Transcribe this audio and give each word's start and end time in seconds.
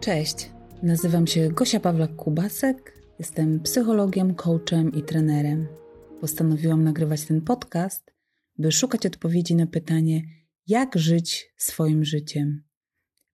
Cześć, 0.00 0.50
nazywam 0.82 1.26
się 1.26 1.48
Gosia 1.48 1.80
Pawlak-Kubasek, 1.80 2.74
jestem 3.18 3.60
psychologiem, 3.60 4.34
coachem 4.34 4.92
i 4.92 5.02
trenerem. 5.02 5.66
Postanowiłam 6.20 6.84
nagrywać 6.84 7.24
ten 7.24 7.40
podcast, 7.40 8.12
by 8.58 8.72
szukać 8.72 9.06
odpowiedzi 9.06 9.54
na 9.54 9.66
pytanie, 9.66 10.22
jak 10.66 10.98
żyć 10.98 11.52
swoim 11.56 12.04
życiem. 12.04 12.62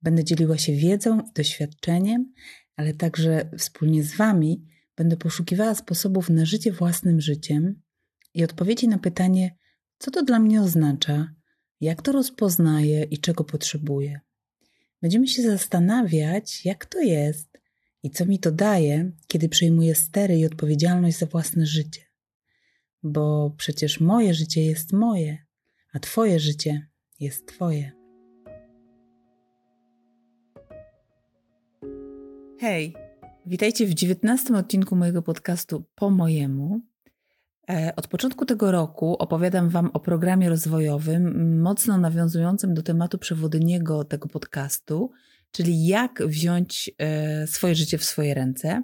Będę 0.02 0.24
dzieliła 0.24 0.58
się 0.58 0.72
wiedzą 0.72 1.20
i 1.20 1.32
doświadczeniem, 1.34 2.32
ale 2.76 2.94
także 2.94 3.50
wspólnie 3.58 4.02
z 4.02 4.16
Wami 4.16 4.66
będę 4.96 5.16
poszukiwała 5.16 5.74
sposobów 5.74 6.30
na 6.30 6.44
życie 6.44 6.72
własnym 6.72 7.20
życiem 7.20 7.82
i 8.34 8.44
odpowiedzi 8.44 8.88
na 8.88 8.98
pytanie, 8.98 9.56
co 9.98 10.10
to 10.10 10.22
dla 10.22 10.38
mnie 10.38 10.62
oznacza, 10.62 11.34
jak 11.80 12.02
to 12.02 12.12
rozpoznaję 12.12 13.04
i 13.04 13.18
czego 13.18 13.44
potrzebuję. 13.44 14.20
Będziemy 15.02 15.28
się 15.28 15.42
zastanawiać, 15.42 16.64
jak 16.64 16.86
to 16.86 17.00
jest 17.00 17.58
i 18.02 18.10
co 18.10 18.26
mi 18.26 18.38
to 18.38 18.52
daje, 18.52 19.12
kiedy 19.26 19.48
przejmuję 19.48 19.94
stery 19.94 20.38
i 20.38 20.46
odpowiedzialność 20.46 21.18
za 21.18 21.26
własne 21.26 21.66
życie. 21.66 22.00
Bo 23.02 23.54
przecież 23.56 24.00
moje 24.00 24.34
życie 24.34 24.64
jest 24.64 24.92
moje, 24.92 25.38
a 25.92 25.98
Twoje 25.98 26.40
życie 26.40 26.86
jest 27.20 27.46
Twoje. 27.46 27.92
Hej, 32.58 32.94
witajcie 33.46 33.86
w 33.86 33.94
dziewiętnastym 33.94 34.56
odcinku 34.56 34.96
mojego 34.96 35.22
podcastu 35.22 35.84
Po 35.94 36.10
mojemu. 36.10 36.80
E, 37.72 37.96
od 37.96 38.08
początku 38.08 38.46
tego 38.46 38.72
roku 38.72 39.16
opowiadam 39.16 39.68
Wam 39.68 39.90
o 39.92 40.00
programie 40.00 40.48
rozwojowym, 40.48 41.60
mocno 41.60 41.98
nawiązującym 41.98 42.74
do 42.74 42.82
tematu 42.82 43.18
przewodniego 43.18 44.04
tego 44.04 44.28
podcastu, 44.28 45.10
czyli 45.50 45.86
jak 45.86 46.22
wziąć 46.26 46.90
e, 46.98 47.46
swoje 47.46 47.74
życie 47.74 47.98
w 47.98 48.04
swoje 48.04 48.34
ręce. 48.34 48.82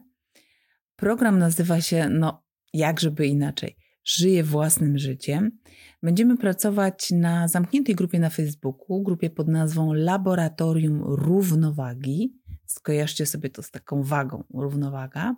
Program 0.96 1.38
nazywa 1.38 1.80
się, 1.80 2.08
no, 2.08 2.44
jak 2.72 3.00
żeby 3.00 3.26
inaczej, 3.26 3.76
Żyję 4.04 4.44
własnym 4.44 4.98
życiem. 4.98 5.58
Będziemy 6.02 6.36
pracować 6.36 7.10
na 7.10 7.48
zamkniętej 7.48 7.94
grupie 7.94 8.18
na 8.18 8.30
Facebooku, 8.30 9.02
grupie 9.02 9.30
pod 9.30 9.48
nazwą 9.48 9.92
Laboratorium 9.92 11.02
Równowagi. 11.02 12.32
Skojarzcie 12.66 13.26
sobie 13.26 13.50
to 13.50 13.62
z 13.62 13.70
taką 13.70 14.02
wagą, 14.02 14.44
równowaga. 14.54 15.36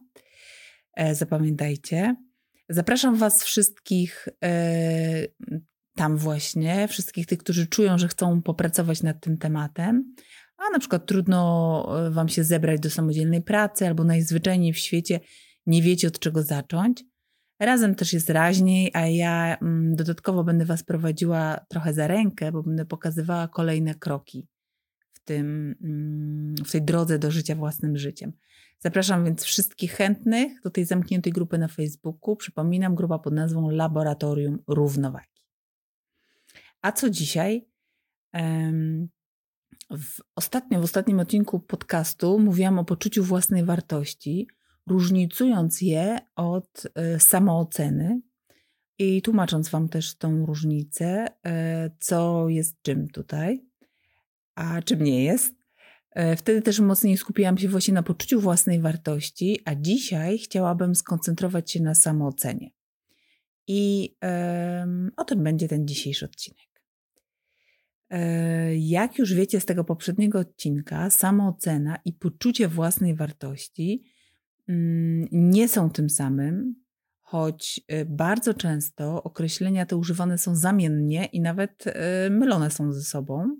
E, 0.94 1.14
zapamiętajcie. 1.14 2.16
Zapraszam 2.72 3.16
Was 3.16 3.44
wszystkich 3.44 4.28
e, 4.44 5.26
tam 5.94 6.16
właśnie, 6.16 6.88
wszystkich 6.88 7.26
tych, 7.26 7.38
którzy 7.38 7.66
czują, 7.66 7.98
że 7.98 8.08
chcą 8.08 8.42
popracować 8.42 9.02
nad 9.02 9.20
tym 9.20 9.38
tematem, 9.38 10.14
a 10.56 10.72
na 10.72 10.78
przykład 10.78 11.06
trudno 11.06 12.06
e, 12.06 12.10
Wam 12.10 12.28
się 12.28 12.44
zebrać 12.44 12.80
do 12.80 12.90
samodzielnej 12.90 13.42
pracy 13.42 13.86
albo 13.86 14.04
najzwyczajniej 14.04 14.72
w 14.72 14.78
świecie 14.78 15.20
nie 15.66 15.82
wiecie 15.82 16.08
od 16.08 16.18
czego 16.18 16.42
zacząć. 16.42 17.04
Razem 17.60 17.94
też 17.94 18.12
jest 18.12 18.30
raźniej, 18.30 18.90
a 18.94 19.06
ja 19.06 19.56
mm, 19.56 19.96
dodatkowo 19.96 20.44
będę 20.44 20.64
Was 20.64 20.82
prowadziła 20.82 21.60
trochę 21.68 21.94
za 21.94 22.06
rękę, 22.06 22.52
bo 22.52 22.62
będę 22.62 22.84
pokazywała 22.84 23.48
kolejne 23.48 23.94
kroki 23.94 24.48
w, 25.12 25.24
tym, 25.24 25.74
mm, 25.82 26.54
w 26.66 26.72
tej 26.72 26.82
drodze 26.82 27.18
do 27.18 27.30
życia 27.30 27.54
własnym 27.54 27.96
życiem. 27.96 28.32
Zapraszam 28.82 29.24
więc 29.24 29.42
wszystkich 29.42 29.92
chętnych 29.92 30.62
do 30.62 30.70
tej 30.70 30.84
zamkniętej 30.84 31.32
grupy 31.32 31.58
na 31.58 31.68
Facebooku. 31.68 32.36
Przypominam, 32.36 32.94
grupa 32.94 33.18
pod 33.18 33.34
nazwą 33.34 33.70
Laboratorium 33.70 34.58
Równowagi. 34.66 35.42
A 36.82 36.92
co 36.92 37.10
dzisiaj? 37.10 37.68
W, 39.90 40.20
ostatnio, 40.36 40.80
w 40.80 40.84
ostatnim 40.84 41.20
odcinku 41.20 41.60
podcastu 41.60 42.38
mówiłam 42.38 42.78
o 42.78 42.84
poczuciu 42.84 43.24
własnej 43.24 43.64
wartości, 43.64 44.48
różnicując 44.86 45.80
je 45.80 46.18
od 46.36 46.86
e, 46.94 47.20
samooceny 47.20 48.20
i 48.98 49.22
tłumacząc 49.22 49.68
Wam 49.68 49.88
też 49.88 50.16
tą 50.16 50.46
różnicę, 50.46 51.26
e, 51.46 51.90
co 51.98 52.48
jest 52.48 52.82
czym 52.82 53.08
tutaj, 53.08 53.66
a 54.54 54.82
czym 54.82 55.04
nie 55.04 55.24
jest. 55.24 55.59
E, 56.10 56.36
wtedy 56.36 56.62
też 56.62 56.80
mocniej 56.80 57.16
skupiłam 57.16 57.58
się 57.58 57.68
właśnie 57.68 57.94
na 57.94 58.02
poczuciu 58.02 58.40
własnej 58.40 58.80
wartości, 58.80 59.60
a 59.64 59.74
dzisiaj 59.74 60.38
chciałabym 60.38 60.94
skoncentrować 60.94 61.70
się 61.70 61.82
na 61.82 61.94
samoocenie. 61.94 62.70
I 63.66 64.16
o 65.16 65.24
tym 65.24 65.44
będzie 65.44 65.68
ten 65.68 65.88
dzisiejszy 65.88 66.24
odcinek. 66.24 66.70
E, 68.10 68.76
jak 68.76 69.18
już 69.18 69.34
wiecie 69.34 69.60
z 69.60 69.66
tego 69.66 69.84
poprzedniego 69.84 70.38
odcinka, 70.38 71.10
samoocena 71.10 71.98
i 72.04 72.12
poczucie 72.12 72.68
własnej 72.68 73.14
wartości 73.14 74.04
um, 74.68 75.28
nie 75.32 75.68
są 75.68 75.90
tym 75.90 76.10
samym, 76.10 76.74
choć 77.20 77.80
e, 77.88 78.04
bardzo 78.04 78.54
często 78.54 79.22
określenia 79.22 79.86
te 79.86 79.96
używane 79.96 80.38
są 80.38 80.56
zamiennie 80.56 81.24
i 81.24 81.40
nawet 81.40 81.84
mylone 82.30 82.70
są 82.70 82.92
ze 82.92 83.02
sobą. 83.02 83.56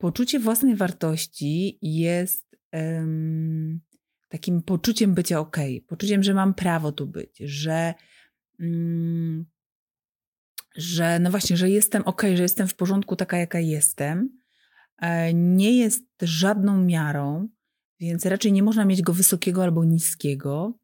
Poczucie 0.00 0.40
własnej 0.40 0.76
wartości 0.76 1.78
jest 1.82 2.56
um, 2.72 3.80
takim 4.28 4.62
poczuciem 4.62 5.14
bycia 5.14 5.40
ok, 5.40 5.56
poczuciem, 5.86 6.22
że 6.22 6.34
mam 6.34 6.54
prawo 6.54 6.92
tu 6.92 7.06
być, 7.06 7.38
że, 7.38 7.94
um, 8.60 9.46
że 10.76 11.18
no 11.18 11.30
właśnie, 11.30 11.56
że 11.56 11.70
jestem 11.70 12.02
ok, 12.02 12.22
że 12.34 12.42
jestem 12.42 12.68
w 12.68 12.74
porządku 12.74 13.16
taka, 13.16 13.38
jaka 13.38 13.60
jestem. 13.60 14.40
E, 14.98 15.34
nie 15.34 15.78
jest 15.78 16.04
żadną 16.22 16.84
miarą, 16.84 17.48
więc 17.98 18.26
raczej 18.26 18.52
nie 18.52 18.62
można 18.62 18.84
mieć 18.84 19.02
go 19.02 19.12
wysokiego 19.12 19.62
albo 19.62 19.84
niskiego. 19.84 20.78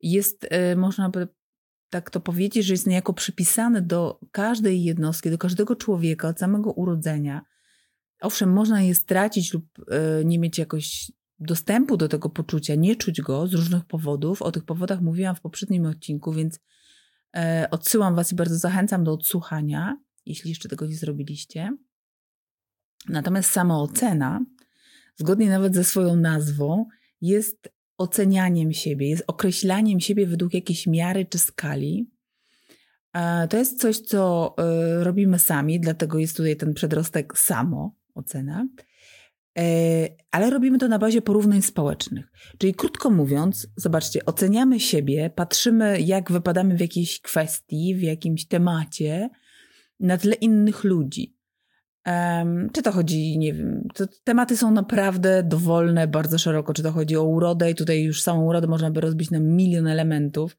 Jest, 0.00 0.46
e, 0.50 0.76
można 0.76 1.08
by 1.08 1.28
tak 1.88 2.10
to 2.10 2.20
powiedzieć, 2.20 2.66
że 2.66 2.74
jest 2.74 2.86
niejako 2.86 3.14
przypisany 3.14 3.82
do 3.82 4.20
każdej 4.32 4.84
jednostki, 4.84 5.30
do 5.30 5.38
każdego 5.38 5.76
człowieka 5.76 6.28
od 6.28 6.38
samego 6.38 6.72
urodzenia 6.72 7.44
Owszem, 8.20 8.52
można 8.52 8.82
je 8.82 8.94
stracić 8.94 9.54
lub 9.54 9.64
e, 9.90 10.24
nie 10.24 10.38
mieć 10.38 10.58
jakoś 10.58 11.12
dostępu 11.38 11.96
do 11.96 12.08
tego 12.08 12.30
poczucia, 12.30 12.74
nie 12.74 12.96
czuć 12.96 13.20
go 13.20 13.46
z 13.46 13.54
różnych 13.54 13.84
powodów. 13.84 14.42
O 14.42 14.52
tych 14.52 14.64
powodach 14.64 15.00
mówiłam 15.00 15.36
w 15.36 15.40
poprzednim 15.40 15.86
odcinku, 15.86 16.32
więc 16.32 16.60
e, 17.36 17.68
odsyłam 17.70 18.14
Was 18.14 18.32
i 18.32 18.34
bardzo 18.34 18.58
zachęcam 18.58 19.04
do 19.04 19.12
odsłuchania, 19.12 20.00
jeśli 20.26 20.50
jeszcze 20.50 20.68
tego 20.68 20.86
nie 20.86 20.96
zrobiliście. 20.96 21.76
Natomiast 23.08 23.50
samoocena, 23.50 24.44
zgodnie 25.16 25.50
nawet 25.50 25.74
ze 25.74 25.84
swoją 25.84 26.16
nazwą, 26.16 26.86
jest 27.20 27.72
ocenianiem 27.98 28.72
siebie, 28.72 29.08
jest 29.08 29.24
określaniem 29.26 30.00
siebie 30.00 30.26
według 30.26 30.54
jakiejś 30.54 30.86
miary 30.86 31.26
czy 31.26 31.38
skali. 31.38 32.10
E, 33.12 33.48
to 33.48 33.56
jest 33.56 33.80
coś, 33.80 34.00
co 34.00 34.54
robimy 35.00 35.38
sami, 35.38 35.80
dlatego 35.80 36.18
jest 36.18 36.36
tutaj 36.36 36.56
ten 36.56 36.74
przedrostek 36.74 37.38
samo, 37.38 37.99
ocena, 38.14 38.68
e, 39.58 40.08
ale 40.30 40.50
robimy 40.50 40.78
to 40.78 40.88
na 40.88 40.98
bazie 40.98 41.22
porównań 41.22 41.62
społecznych. 41.62 42.32
Czyli 42.58 42.74
krótko 42.74 43.10
mówiąc, 43.10 43.68
zobaczcie, 43.76 44.24
oceniamy 44.24 44.80
siebie, 44.80 45.30
patrzymy, 45.30 46.00
jak 46.00 46.32
wypadamy 46.32 46.76
w 46.76 46.80
jakiejś 46.80 47.20
kwestii, 47.20 47.94
w 47.94 48.02
jakimś 48.02 48.46
temacie 48.46 49.30
na 50.00 50.18
tle 50.18 50.34
innych 50.34 50.84
ludzi. 50.84 51.39
Um, 52.06 52.70
czy 52.72 52.82
to 52.82 52.92
chodzi, 52.92 53.38
nie 53.38 53.52
wiem, 53.52 53.88
to 53.94 54.04
tematy 54.24 54.56
są 54.56 54.70
naprawdę 54.70 55.42
dowolne, 55.42 56.08
bardzo 56.08 56.38
szeroko. 56.38 56.72
Czy 56.74 56.82
to 56.82 56.92
chodzi 56.92 57.16
o 57.16 57.24
urodę, 57.24 57.70
i 57.70 57.74
tutaj 57.74 58.02
już 58.02 58.22
samą 58.22 58.44
urodę 58.46 58.66
można 58.66 58.90
by 58.90 59.00
rozbić 59.00 59.30
na 59.30 59.40
milion 59.40 59.86
elementów, 59.86 60.56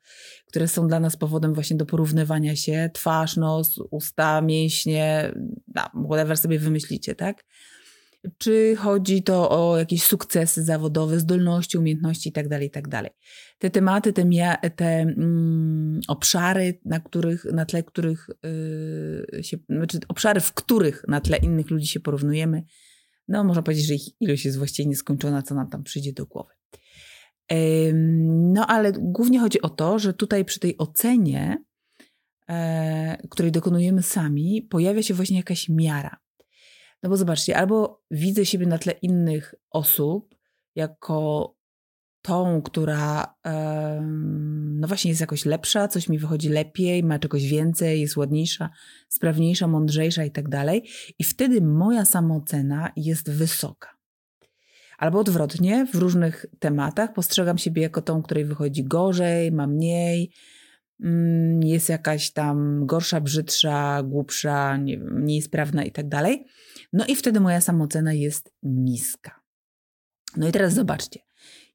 które 0.48 0.68
są 0.68 0.88
dla 0.88 1.00
nas 1.00 1.18
powodem 1.18 1.54
właśnie 1.54 1.78
do 1.78 1.86
porównywania 1.86 2.56
się. 2.56 2.90
Twarz, 2.94 3.38
nos, 3.38 3.80
usta, 3.92 4.42
mięśnie, 4.42 5.34
no, 5.76 5.82
whatever 6.06 6.38
sobie 6.38 6.60
wymyślicie, 6.60 7.16
tak? 7.16 7.44
czy 8.38 8.76
chodzi 8.76 9.24
to 9.24 9.50
o 9.50 9.78
jakieś 9.78 10.04
sukcesy 10.04 10.64
zawodowe, 10.64 11.20
zdolności, 11.20 11.78
umiejętności 11.78 12.30
itd., 12.30 12.50
tak 12.50 12.62
itd. 12.62 13.10
Te 13.62 13.70
tematy, 13.70 14.14
te, 14.14 14.26
te 14.76 14.86
mm, 14.86 16.00
obszary, 16.08 16.80
na 16.86 17.00
których, 17.00 17.46
na 17.46 17.66
tle 17.66 17.84
których 17.84 18.30
yy, 19.34 19.44
się, 19.44 19.58
znaczy 19.70 20.00
obszary, 20.08 20.40
w 20.40 20.54
których 20.54 21.04
na 21.08 21.22
tle 21.22 21.38
innych 21.38 21.70
ludzi 21.70 21.88
się 21.88 22.00
porównujemy, 22.00 22.64
no 23.28 23.44
można 23.44 23.62
powiedzieć, 23.62 23.86
że 23.86 23.94
ich 23.94 24.22
ilość 24.22 24.46
jest 24.46 24.58
właściwie 24.58 24.90
nieskończona, 24.90 25.42
co 25.42 25.56
nam 25.56 25.70
tam 25.70 25.84
przyjdzie 25.84 26.14
do 26.14 26.26
głowy. 26.26 26.54
No 28.54 28.68
ale 28.68 28.92
głównie 28.92 29.40
chodzi 29.40 29.62
o 29.62 29.70
to, 29.70 30.00
że 30.00 30.14
tutaj 30.14 30.46
przy 30.46 30.60
tej 30.60 30.78
ocenie, 30.78 31.64
yy, 32.50 32.56
której 33.30 33.52
dokonujemy 33.52 34.04
sami, 34.04 34.62
pojawia 34.62 35.04
się 35.04 35.14
właśnie 35.14 35.38
jakaś 35.38 35.70
miara. 35.70 36.18
No 37.04 37.10
bo 37.10 37.18
zobaczcie, 37.18 37.58
albo 37.58 38.04
widzę 38.12 38.46
siebie 38.46 38.66
na 38.66 38.78
tle 38.78 38.94
innych 39.02 39.56
osób 39.72 40.36
jako 40.76 41.61
tą, 42.22 42.62
która 42.62 43.36
no 44.82 44.88
właśnie 44.88 45.10
jest 45.10 45.22
jakoś 45.22 45.46
lepsza, 45.46 45.88
coś 45.88 46.10
mi 46.10 46.20
wychodzi 46.20 46.50
lepiej, 46.50 47.04
ma 47.04 47.20
czegoś 47.20 47.46
więcej, 47.46 48.02
jest 48.02 48.18
ładniejsza, 48.18 48.70
sprawniejsza, 49.10 49.68
mądrzejsza 49.68 50.24
i 50.24 50.32
tak 50.32 50.50
dalej. 50.50 50.90
I 51.20 51.24
wtedy 51.24 51.62
moja 51.62 52.06
samoocena 52.06 52.92
jest 52.96 53.32
wysoka. 53.32 54.02
Albo 54.98 55.20
odwrotnie, 55.20 55.86
w 55.86 55.96
różnych 55.96 56.46
tematach 56.60 57.14
postrzegam 57.14 57.58
siebie 57.58 57.82
jako 57.82 58.02
tą, 58.02 58.22
której 58.22 58.46
wychodzi 58.46 58.84
gorzej, 58.84 59.52
ma 59.52 59.68
mniej, 59.68 60.32
mm, 61.04 61.64
jest 61.64 61.90
jakaś 61.90 62.32
tam 62.32 62.86
gorsza, 62.86 63.22
brzydsza, 63.22 64.04
głupsza, 64.04 64.78
nie, 64.78 64.98
mniej 64.98 65.42
sprawna 65.42 65.84
i 65.84 65.92
tak 65.92 66.10
dalej. 66.10 66.46
No 66.94 67.06
i 67.06 67.16
wtedy 67.16 67.40
moja 67.40 67.62
samoocena 67.62 68.14
jest 68.14 68.54
niska. 68.64 69.42
No 70.38 70.48
i 70.48 70.52
teraz 70.52 70.74
zobaczcie. 70.74 71.20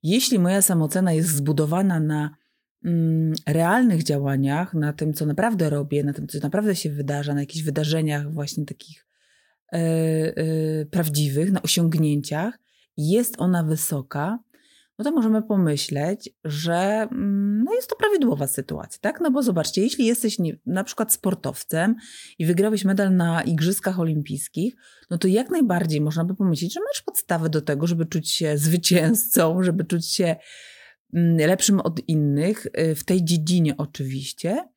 Jeśli 0.06 0.38
moja 0.38 0.62
samoocena 0.62 1.12
jest 1.12 1.29
zbudowana 1.29 2.00
na 2.00 2.31
mm, 2.85 3.35
realnych 3.47 4.03
działaniach, 4.03 4.75
na 4.75 4.93
tym, 4.93 5.14
co 5.14 5.26
naprawdę 5.26 5.70
robię, 5.70 6.05
na 6.05 6.12
tym, 6.12 6.29
co 6.29 6.38
naprawdę 6.43 6.76
się 6.76 6.91
wydarza, 6.91 7.35
na 7.35 7.41
jakichś 7.41 7.64
wydarzeniach 7.64 8.32
właśnie 8.32 8.64
takich 8.64 9.06
yy, 9.73 9.81
yy, 10.37 10.87
prawdziwych, 10.91 11.53
na 11.53 11.62
osiągnięciach, 11.62 12.58
jest 12.97 13.35
ona 13.38 13.64
wysoka, 13.64 14.38
no 14.98 15.04
to 15.04 15.12
możemy 15.12 15.43
pomyśleć, 15.43 16.31
że 16.44 17.08
mm, 17.12 17.62
no 17.64 17.75
jest 17.75 17.90
to 17.90 17.96
prawidłowa 17.96 18.46
sytuacja, 18.46 18.98
tak? 19.00 19.20
No 19.20 19.31
bo 19.31 19.43
zobaczcie, 19.43 19.82
jeśli 19.82 20.06
jesteś 20.06 20.38
nie, 20.38 20.56
na 20.66 20.84
przykład 20.84 21.12
sportowcem 21.12 21.94
i 22.38 22.46
wygrałeś 22.46 22.84
medal 22.84 23.16
na 23.16 23.43
Igrzyskach 23.43 24.00
Olimpijskich, 24.00 24.75
no 25.10 25.19
to 25.19 25.28
jak 25.28 25.50
najbardziej 25.50 26.00
można 26.00 26.25
by 26.25 26.34
pomyśleć, 26.34 26.75
że 26.75 26.81
masz 26.81 27.02
podstawę 27.02 27.48
do 27.48 27.62
tego, 27.62 27.87
żeby 27.87 28.06
czuć 28.06 28.31
się 28.31 28.58
zwycięzcą, 28.58 29.62
żeby 29.62 29.84
czuć 29.84 30.12
się 30.12 30.37
mm, 31.14 31.37
lepszym 31.37 31.81
od 31.81 32.08
innych, 32.08 32.66
y, 32.66 32.94
w 32.94 33.04
tej 33.04 33.25
dziedzinie 33.25 33.76
oczywiście. 33.76 34.69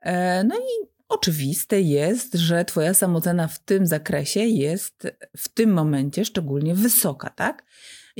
E, 0.00 0.44
no 0.44 0.56
i 0.56 0.86
oczywiste 1.08 1.80
jest, 1.80 2.34
że 2.34 2.64
Twoja 2.64 2.94
samocena 2.94 3.48
w 3.48 3.58
tym 3.58 3.86
zakresie 3.86 4.40
jest 4.40 5.06
w 5.36 5.48
tym 5.48 5.72
momencie 5.72 6.24
szczególnie 6.24 6.74
wysoka, 6.74 7.30
tak? 7.30 7.64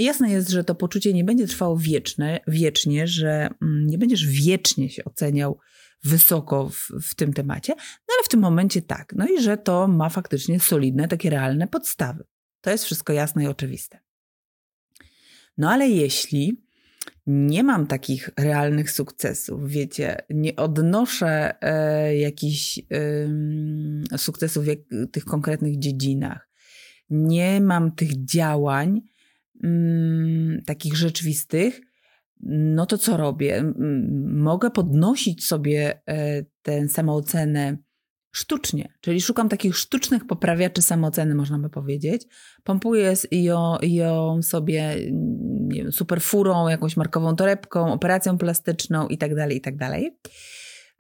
Jasne 0.05 0.31
jest, 0.31 0.51
że 0.51 0.65
to 0.65 0.75
poczucie 0.75 1.13
nie 1.13 1.25
będzie 1.25 1.47
trwało 1.47 1.77
wieczne, 1.77 2.41
wiecznie, 2.47 3.07
że 3.07 3.49
mm, 3.63 3.87
nie 3.87 3.99
będziesz 3.99 4.27
wiecznie 4.27 4.91
się 4.91 5.05
oceniał 5.05 5.59
wysoko 6.05 6.69
w, 6.69 6.89
w 7.03 7.15
tym 7.15 7.33
temacie, 7.33 7.75
no 7.79 8.15
ale 8.19 8.25
w 8.25 8.29
tym 8.29 8.41
momencie 8.41 8.83
tak. 8.83 9.13
No 9.17 9.27
i 9.29 9.43
że 9.43 9.57
to 9.57 9.89
ma 9.89 10.09
faktycznie 10.09 10.61
solidne, 10.61 11.09
takie 11.09 11.31
realne 11.31 11.69
podstawy. 11.69 12.25
To 12.61 12.71
jest 12.71 12.85
wszystko 12.85 13.13
jasne 13.13 13.45
i 13.45 13.47
oczywiste. 13.47 13.99
No 15.59 15.71
ale 15.71 15.89
jeśli 15.89 16.67
nie 17.27 17.63
mam 17.63 17.87
takich 17.87 18.31
realnych 18.39 18.91
sukcesów, 18.91 19.71
wiecie, 19.71 20.17
nie 20.31 20.57
odnoszę 20.57 21.55
e, 21.61 22.17
jakichś 22.17 22.79
e, 22.79 24.19
sukcesów 24.19 24.65
w 24.67 25.11
tych 25.11 25.25
konkretnych 25.25 25.79
dziedzinach, 25.79 26.49
nie 27.11 27.61
mam 27.61 27.93
tych 27.93 28.25
działań, 28.25 29.01
mm, 29.65 30.63
takich 30.67 30.97
rzeczywistych, 30.97 31.81
no 32.41 32.87
to 32.87 32.99
co 32.99 33.17
robię? 33.17 33.73
Mogę 34.27 34.71
podnosić 34.71 35.47
sobie 35.47 36.03
e, 36.07 36.45
tę 36.63 36.89
samoocenę 36.89 37.79
sztucznie, 38.33 38.93
czyli 39.01 39.21
szukam 39.21 39.49
takich 39.49 39.77
sztucznych 39.77 40.27
poprawiaczy 40.27 40.83
samooceny, 40.83 41.35
można 41.35 41.59
by 41.59 41.71
powiedzieć. 41.71 42.23
Pompuję 42.65 43.15
ją, 43.31 43.77
ją 43.83 44.43
sobie 44.43 44.97
nie 45.69 45.83
wiem, 45.83 45.93
superfurą, 45.93 46.69
jakąś 46.69 46.97
markową 46.97 47.37
torebką, 47.37 47.93
operacją 47.93 48.39
plastyczną 48.39 49.09
itd., 49.09 49.37
tak 49.37 49.53
itd. 49.53 49.79
Tak 49.79 50.03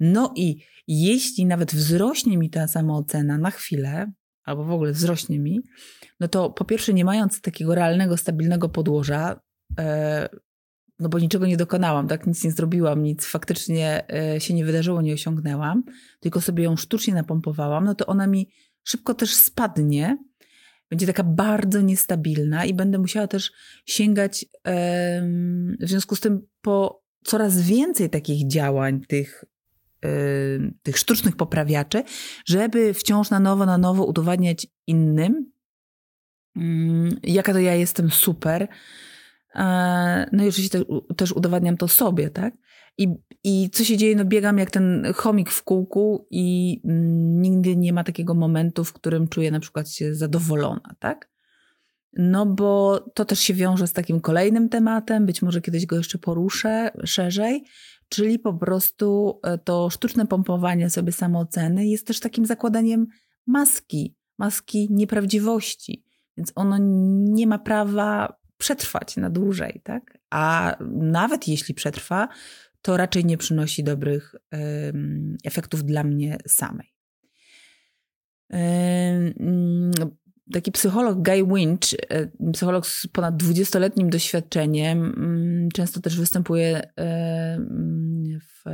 no 0.00 0.32
i 0.36 0.62
jeśli 0.86 1.46
nawet 1.46 1.74
wzrośnie 1.74 2.38
mi 2.38 2.50
ta 2.50 2.68
samoocena 2.68 3.38
na 3.38 3.50
chwilę, 3.50 4.12
albo 4.44 4.64
w 4.64 4.70
ogóle 4.70 4.92
wzrośnie 4.92 5.38
mi, 5.38 5.60
no 6.20 6.28
to 6.28 6.50
po 6.50 6.64
pierwsze, 6.64 6.94
nie 6.94 7.04
mając 7.04 7.40
takiego 7.40 7.74
realnego, 7.74 8.16
stabilnego 8.16 8.68
podłoża, 8.68 9.40
e, 9.78 10.28
no 10.98 11.08
bo 11.08 11.18
niczego 11.18 11.46
nie 11.46 11.56
dokonałam, 11.56 12.08
tak, 12.08 12.26
nic 12.26 12.44
nie 12.44 12.52
zrobiłam, 12.52 13.02
nic 13.02 13.26
faktycznie 13.26 14.04
e, 14.10 14.40
się 14.40 14.54
nie 14.54 14.64
wydarzyło, 14.64 15.02
nie 15.02 15.14
osiągnęłam, 15.14 15.82
tylko 16.20 16.40
sobie 16.40 16.64
ją 16.64 16.76
sztucznie 16.76 17.14
napompowałam, 17.14 17.84
no 17.84 17.94
to 17.94 18.06
ona 18.06 18.26
mi 18.26 18.48
szybko 18.84 19.14
też 19.14 19.34
spadnie, 19.34 20.18
będzie 20.90 21.06
taka 21.06 21.24
bardzo 21.24 21.80
niestabilna 21.80 22.64
i 22.64 22.74
będę 22.74 22.98
musiała 22.98 23.26
też 23.26 23.52
sięgać 23.86 24.46
w 25.80 25.88
związku 25.88 26.16
z 26.16 26.20
tym 26.20 26.46
po 26.60 27.02
coraz 27.24 27.60
więcej 27.60 28.10
takich 28.10 28.46
działań, 28.46 29.00
tych 29.08 29.44
Y, 30.04 30.74
tych 30.82 30.98
sztucznych 30.98 31.36
poprawiaczy, 31.36 32.02
żeby 32.46 32.94
wciąż 32.94 33.30
na 33.30 33.40
nowo, 33.40 33.66
na 33.66 33.78
nowo 33.78 34.04
udowadniać 34.04 34.66
innym, 34.86 35.52
jaka 37.22 37.52
to 37.52 37.58
ja 37.58 37.74
jestem 37.74 38.10
super. 38.10 38.68
E, 39.54 40.28
no 40.32 40.44
i 40.44 40.48
oczywiście 40.48 40.80
też 41.16 41.32
udowadniam 41.32 41.76
to 41.76 41.88
sobie, 41.88 42.30
tak? 42.30 42.54
I, 42.98 43.08
I 43.44 43.70
co 43.70 43.84
się 43.84 43.96
dzieje? 43.96 44.16
No 44.16 44.24
biegam 44.24 44.58
jak 44.58 44.70
ten 44.70 45.12
chomik 45.14 45.50
w 45.50 45.62
kółku 45.62 46.26
i 46.30 46.80
mm, 46.84 47.42
nigdy 47.42 47.76
nie 47.76 47.92
ma 47.92 48.04
takiego 48.04 48.34
momentu, 48.34 48.84
w 48.84 48.92
którym 48.92 49.28
czuję 49.28 49.50
na 49.50 49.60
przykład 49.60 49.90
się 49.90 50.14
zadowolona, 50.14 50.94
tak? 50.98 51.30
No 52.18 52.46
bo 52.46 53.00
to 53.14 53.24
też 53.24 53.40
się 53.40 53.54
wiąże 53.54 53.86
z 53.86 53.92
takim 53.92 54.20
kolejnym 54.20 54.68
tematem, 54.68 55.26
być 55.26 55.42
może 55.42 55.60
kiedyś 55.60 55.86
go 55.86 55.96
jeszcze 55.96 56.18
poruszę 56.18 56.90
szerzej, 57.04 57.64
Czyli 58.08 58.38
po 58.38 58.54
prostu 58.54 59.40
e, 59.42 59.58
to 59.58 59.90
sztuczne 59.90 60.26
pompowanie 60.26 60.90
sobie 60.90 61.12
samooceny 61.12 61.86
jest 61.86 62.06
też 62.06 62.20
takim 62.20 62.46
zakładaniem 62.46 63.06
maski, 63.46 64.16
maski 64.38 64.88
nieprawdziwości, 64.90 66.05
więc 66.36 66.52
ono 66.54 66.76
nie 66.78 67.46
ma 67.46 67.58
prawa 67.58 68.36
przetrwać 68.58 69.16
na 69.16 69.30
dłużej, 69.30 69.80
tak? 69.84 70.18
A 70.30 70.76
nawet 70.90 71.48
jeśli 71.48 71.74
przetrwa, 71.74 72.28
to 72.82 72.96
raczej 72.96 73.24
nie 73.24 73.36
przynosi 73.36 73.84
dobrych 73.84 74.34
um, 74.52 75.36
efektów 75.44 75.84
dla 75.84 76.04
mnie 76.04 76.38
samej. 76.46 76.94
Um, 78.50 79.92
taki 80.52 80.72
psycholog 80.72 81.22
Guy 81.22 81.46
Winch, 81.54 81.94
e, 82.08 82.52
psycholog 82.52 82.86
z 82.86 83.06
ponad 83.06 83.42
20-letnim 83.42 84.10
doświadczeniem, 84.10 85.04
mm, 85.04 85.68
często 85.74 86.00
też 86.00 86.18
występuje 86.18 86.82
w, 88.40 88.70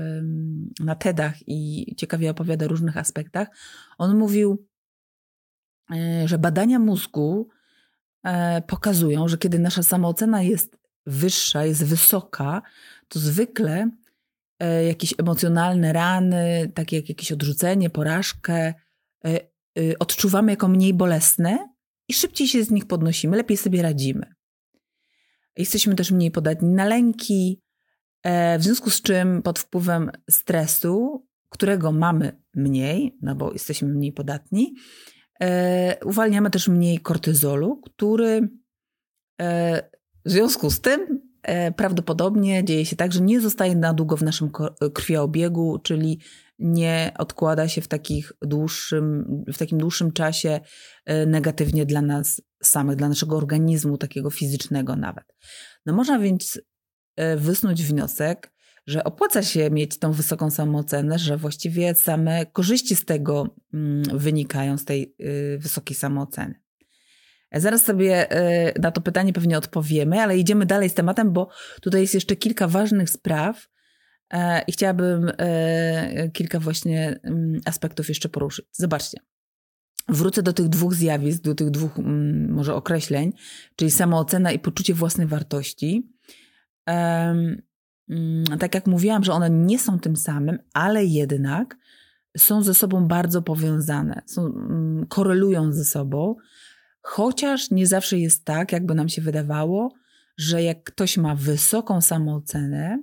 na 0.81 0.95
TEDach 0.95 1.35
i 1.47 1.87
ciekawie 1.97 2.31
opowiada 2.31 2.65
o 2.65 2.69
różnych 2.69 2.97
aspektach. 2.97 3.49
On 3.99 4.19
mówił, 4.19 4.67
że 6.25 6.39
badania 6.39 6.79
mózgu 6.79 7.49
pokazują, 8.67 9.29
że 9.29 9.39
kiedy 9.39 9.59
nasza 9.59 9.83
samoocena 9.83 10.43
jest 10.43 10.79
wyższa, 11.07 11.65
jest 11.65 11.85
wysoka, 11.85 12.63
to 13.09 13.19
zwykle 13.19 13.91
jakieś 14.87 15.15
emocjonalne 15.19 15.93
rany, 15.93 16.73
takie 16.75 16.97
jak 16.97 17.09
jakieś 17.09 17.33
odrzucenie, 17.33 17.91
porażkę, 17.91 18.75
odczuwamy 19.99 20.53
jako 20.53 20.69
mniej 20.69 20.95
bolesne 20.95 21.73
i 22.09 22.15
szybciej 22.15 22.49
się 22.49 22.65
z 22.65 22.71
nich 22.71 22.87
podnosimy, 22.87 23.37
lepiej 23.37 23.57
sobie 23.57 23.83
radzimy. 23.83 24.35
Jesteśmy 25.57 25.95
też 25.95 26.11
mniej 26.11 26.31
podatni 26.31 26.69
na 26.69 26.85
lęki, 26.85 27.63
e, 28.23 28.59
w 28.59 28.63
związku 28.63 28.91
z 28.91 29.03
czym 29.03 29.43
pod 29.43 29.59
wpływem 29.59 30.11
stresu, 30.31 31.27
którego 31.49 31.93
mamy 31.93 32.43
mniej, 32.55 33.19
no 33.23 33.35
bo 33.35 33.53
jesteśmy 33.53 33.89
mniej 33.89 34.13
podatni, 34.13 34.75
e, 34.75 35.12
uwalniamy 36.05 36.51
też 36.51 36.69
mniej 36.69 36.99
kortyzolu, 36.99 37.81
który 37.81 38.49
e, 39.41 39.83
w 40.25 40.31
związku 40.31 40.71
z 40.71 40.81
tym 40.81 41.33
prawdopodobnie 41.77 42.65
dzieje 42.65 42.87
się 42.87 42.97
tak, 42.97 43.13
że 43.13 43.21
nie 43.21 43.41
zostaje 43.41 43.77
na 43.77 43.95
długo 43.95 44.17
w 44.17 44.23
naszym 44.23 44.51
krwioobiegu, 44.95 45.79
czyli 45.79 46.21
nie 46.63 47.13
odkłada 47.19 47.69
się 47.69 47.81
w, 47.81 47.89
takich 47.89 48.33
dłuższym, 48.43 49.25
w 49.53 49.59
takim 49.59 49.79
dłuższym 49.79 50.13
czasie 50.13 50.61
e, 51.07 51.27
negatywnie 51.27 51.87
dla 51.87 52.03
nas 52.03 52.43
samych, 52.63 52.97
dla 52.97 53.09
naszego 53.09 53.37
organizmu, 53.37 53.99
takiego 53.99 54.31
fizycznego 54.31 54.97
nawet. 54.97 55.25
No 55.87 55.93
można 55.93 56.19
więc 56.19 56.61
e, 57.17 57.37
wysnuć 57.37 57.83
wniosek, 57.83 58.52
że 58.87 59.05
opłaca 59.05 59.43
się 59.43 59.71
mieć 59.71 59.99
tą 59.99 60.13
wysoką 60.13 60.51
samoocenę, 60.51 61.19
że 61.19 61.37
właściwie 61.37 61.95
same 61.95 62.47
korzyści 62.47 62.97
z 62.97 63.05
tego 63.05 63.55
mm, 63.75 64.19
wynikają, 64.19 64.79
z 64.79 64.85
tej 64.85 65.15
e, 65.19 65.59
wysokiej 65.59 65.97
samooceny. 65.97 66.55
Zaraz 67.55 67.85
sobie 67.85 68.27
na 68.81 68.91
to 68.91 69.01
pytanie 69.01 69.33
pewnie 69.33 69.59
odpowiemy, 69.59 70.21
ale 70.21 70.39
idziemy 70.39 70.67
dalej 70.67 70.91
z 70.91 70.95
tematem, 70.95 71.33
bo 71.33 71.49
tutaj 71.81 72.01
jest 72.01 72.15
jeszcze 72.15 72.37
kilka 72.37 72.69
ważnych 72.69 73.11
spraw, 73.11 73.69
E, 74.33 74.63
I 74.67 74.73
chciałabym 74.73 75.33
e, 75.39 76.31
kilka 76.33 76.61
właśnie 76.61 77.21
mm, 77.23 77.61
aspektów 77.65 78.09
jeszcze 78.09 78.29
poruszyć. 78.29 78.67
Zobaczcie. 78.73 79.19
Wrócę 80.09 80.43
do 80.43 80.53
tych 80.53 80.69
dwóch 80.69 80.95
zjawisk, 80.95 81.43
do 81.43 81.55
tych 81.55 81.71
dwóch 81.71 81.99
mm, 81.99 82.53
może 82.53 82.75
określeń, 82.75 83.33
czyli 83.77 83.91
samoocena 83.91 84.53
i 84.53 84.59
poczucie 84.59 84.95
własnej 84.95 85.27
wartości. 85.27 86.13
Tak 88.59 88.75
jak 88.75 88.87
mówiłam, 88.87 89.25
że 89.25 89.33
one 89.33 89.51
nie 89.51 89.79
są 89.79 89.99
tym 89.99 90.17
samym, 90.17 90.59
ale 90.75 91.05
jednak 91.05 91.77
są 92.37 92.63
ze 92.63 92.75
sobą 92.75 93.09
bardzo 93.09 93.43
powiązane, 93.43 94.23
są, 94.27 94.53
korelują 95.09 95.73
ze 95.73 95.85
sobą, 95.85 96.37
Chociaż 97.03 97.71
nie 97.71 97.87
zawsze 97.87 98.19
jest 98.19 98.45
tak, 98.45 98.73
jakby 98.73 98.95
nam 98.95 99.09
się 99.09 99.23
wydawało, 99.23 99.95
że 100.37 100.63
jak 100.63 100.85
ktoś 100.85 101.17
ma 101.17 101.35
wysoką 101.35 102.01
samoocenę, 102.01 103.03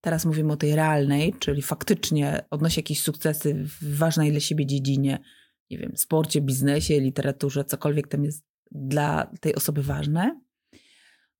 teraz 0.00 0.24
mówimy 0.24 0.52
o 0.52 0.56
tej 0.56 0.76
realnej, 0.76 1.34
czyli 1.38 1.62
faktycznie 1.62 2.44
odnosi 2.50 2.78
jakieś 2.78 3.02
sukcesy 3.02 3.54
w 3.54 3.96
ważnej 3.98 4.30
dla 4.30 4.40
siebie 4.40 4.66
dziedzinie, 4.66 5.18
nie 5.70 5.78
wiem, 5.78 5.96
sporcie, 5.96 6.40
biznesie, 6.40 7.00
literaturze, 7.00 7.64
cokolwiek 7.64 8.08
tam 8.08 8.24
jest 8.24 8.44
dla 8.70 9.30
tej 9.40 9.54
osoby 9.54 9.82
ważne, 9.82 10.40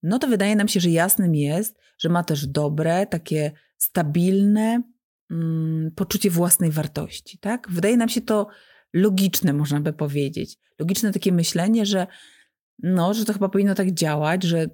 no 0.04 0.18
to 0.18 0.28
wydaje 0.28 0.56
nam 0.56 0.68
się, 0.68 0.80
że 0.80 0.90
jasnym 0.90 1.34
jest, 1.34 1.76
że 1.99 2.08
ma 2.08 2.25
też 2.25 2.46
dobre, 2.46 3.06
takie 3.06 3.52
stabilne 3.76 4.82
mm, 5.30 5.90
poczucie 5.96 6.30
własnej 6.30 6.70
wartości. 6.70 7.38
Tak? 7.38 7.66
Wydaje 7.70 7.96
nam 7.96 8.08
się 8.08 8.20
to 8.20 8.46
logiczne, 8.92 9.52
można 9.52 9.80
by 9.80 9.92
powiedzieć. 9.92 10.56
Logiczne 10.78 11.12
takie 11.12 11.32
myślenie, 11.32 11.87
że, 11.87 12.06
no, 12.82 13.14
że 13.14 13.25
to 13.25 13.32
chyba 13.32 13.49
powinno 13.49 13.75
tak 13.75 13.94
działać, 13.94 14.42
że 14.42 14.66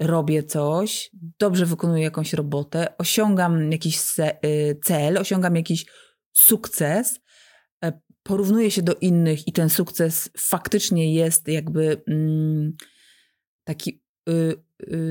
robię 0.00 0.42
coś, 0.42 1.10
dobrze 1.38 1.66
wykonuję 1.66 2.02
jakąś 2.02 2.32
robotę, 2.32 2.96
osiągam 2.98 3.72
jakiś 3.72 3.98
y, 4.18 4.80
cel, 4.84 5.18
osiągam 5.18 5.56
jakiś 5.56 5.86
sukces, 6.32 7.20
e, 7.84 8.00
porównuję 8.22 8.70
się 8.70 8.82
do 8.82 8.94
innych 8.94 9.48
i 9.48 9.52
ten 9.52 9.70
sukces 9.70 10.30
faktycznie 10.38 11.14
jest 11.14 11.48
jakby 11.48 12.02
mm, 12.08 12.72
taki, 13.64 14.05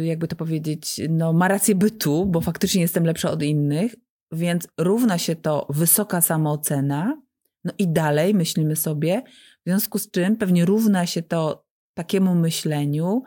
jakby 0.04 0.28
to 0.28 0.36
powiedzieć, 0.36 1.02
no, 1.10 1.34
ma 1.34 1.48
rację 1.48 1.76
bytu, 1.76 2.26
bo 2.26 2.42
faktycznie 2.42 2.82
jestem 2.82 3.06
lepsza 3.06 3.32
od 3.32 3.44
innych, 3.44 3.96
więc 4.32 4.68
równa 4.78 5.18
się 5.18 5.36
to 5.36 5.68
wysoka 5.70 6.22
samoocena. 6.22 7.22
No 7.64 7.74
i 7.78 7.88
dalej 7.88 8.34
myślimy 8.34 8.76
sobie, 8.76 9.22
w 9.66 9.70
związku 9.70 10.00
z 10.00 10.12
czym 10.12 10.36
pewnie 10.36 10.66
równa 10.66 11.06
się 11.06 11.24
to 11.24 11.66
takiemu 11.94 12.36
myśleniu, 12.36 13.24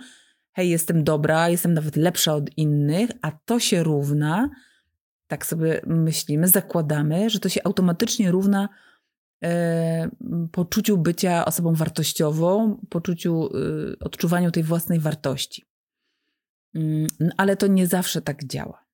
hej, 0.53 0.71
jestem 0.71 1.05
dobra, 1.05 1.49
jestem 1.49 1.75
nawet 1.75 1.97
lepsza 1.97 2.35
od 2.35 2.59
innych, 2.59 3.11
a 3.23 3.33
to 3.33 3.61
się 3.61 3.83
równa, 3.83 4.51
tak 5.27 5.47
sobie 5.47 5.81
myślimy, 5.87 6.49
zakładamy, 6.49 7.31
że 7.31 7.41
to 7.41 7.49
się 7.49 7.61
automatycznie 7.65 8.31
równa 8.31 8.69
e, 9.45 10.11
poczuciu 10.53 10.99
bycia 10.99 11.45
osobą 11.45 11.75
wartościową, 11.75 12.81
poczuciu, 12.89 13.47
e, 13.47 13.99
odczuwaniu 13.99 14.51
tej 14.51 14.63
własnej 14.63 14.99
wartości. 14.99 15.68
Mm, 16.75 17.07
ale 17.37 17.57
to 17.57 17.67
nie 17.67 17.87
zawsze 17.87 18.23
tak 18.23 18.45
działa. 18.45 18.85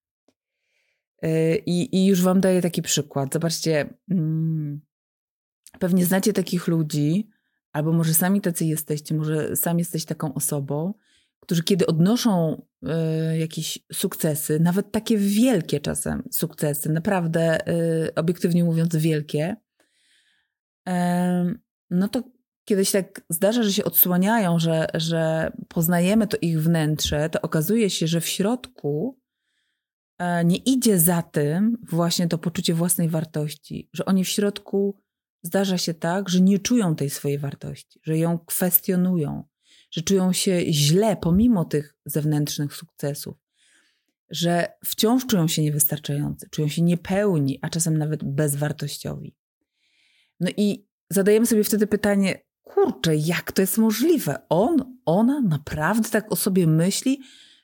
E, 1.22 1.56
I, 1.56 1.96
I, 1.96 2.06
już 2.06 2.22
Wam 2.22 2.40
daję 2.40 2.62
taki 2.62 2.82
przykład. 2.82 3.32
Zobaczcie, 3.32 3.94
mm, 4.10 4.80
pewnie 5.78 6.04
znacie 6.04 6.32
takich 6.32 6.68
ludzi, 6.68 7.28
albo 7.72 7.92
może 7.92 8.14
sami 8.14 8.40
tacy 8.40 8.64
jesteście, 8.64 9.14
może 9.14 9.56
sami 9.56 9.78
jesteś 9.78 10.04
taką 10.04 10.34
osobą, 10.34 10.94
którzy 11.40 11.62
kiedy 11.62 11.86
odnoszą 11.86 12.62
y, 13.32 13.38
jakieś 13.38 13.78
sukcesy, 13.92 14.60
nawet 14.60 14.92
takie 14.92 15.18
wielkie 15.18 15.80
czasem 15.80 16.22
sukcesy, 16.30 16.92
naprawdę 16.92 17.68
y, 17.68 18.14
obiektywnie 18.14 18.64
mówiąc 18.64 18.96
wielkie, 18.96 19.56
y, 20.88 20.92
no 21.90 22.08
to 22.08 22.22
kiedyś 22.64 22.90
tak 22.90 23.20
zdarza, 23.28 23.62
że 23.62 23.72
się 23.72 23.84
odsłaniają, 23.84 24.58
że, 24.58 24.86
że 24.94 25.52
poznajemy 25.68 26.26
to 26.26 26.36
ich 26.40 26.62
wnętrze, 26.62 27.30
to 27.30 27.40
okazuje 27.40 27.90
się, 27.90 28.06
że 28.06 28.20
w 28.20 28.28
środku 28.28 29.18
nie 30.44 30.56
idzie 30.56 30.98
za 30.98 31.22
tym 31.22 31.78
właśnie 31.82 32.28
to 32.28 32.38
poczucie 32.38 32.74
własnej 32.74 33.08
wartości, 33.08 33.88
że 33.92 34.04
oni 34.04 34.24
w 34.24 34.28
środku 34.28 35.00
zdarza 35.42 35.78
się 35.78 35.94
tak, 35.94 36.28
że 36.28 36.40
nie 36.40 36.58
czują 36.58 36.96
tej 36.96 37.10
swojej 37.10 37.38
wartości, 37.38 38.00
że 38.02 38.18
ją 38.18 38.38
kwestionują, 38.38 39.44
że 39.90 40.02
czują 40.02 40.32
się 40.32 40.72
źle 40.72 41.16
pomimo 41.16 41.64
tych 41.64 41.94
zewnętrznych 42.04 42.74
sukcesów, 42.74 43.36
że 44.30 44.72
wciąż 44.84 45.26
czują 45.26 45.48
się 45.48 45.62
niewystarczający, 45.62 46.48
czują 46.50 46.68
się 46.68 46.82
niepełni, 46.82 47.58
a 47.62 47.68
czasem 47.70 47.98
nawet 47.98 48.24
bezwartościowi. 48.24 49.36
No 50.40 50.50
i 50.56 50.86
zadajemy 51.10 51.46
sobie 51.46 51.64
wtedy 51.64 51.86
pytanie, 51.86 52.44
kurczę, 52.64 53.16
jak 53.16 53.52
to 53.52 53.62
jest 53.62 53.78
możliwe? 53.78 54.38
On, 54.48 54.98
ona 55.04 55.40
naprawdę 55.40 56.08
tak 56.08 56.32
o 56.32 56.36
sobie 56.36 56.66
myśli? 56.66 57.20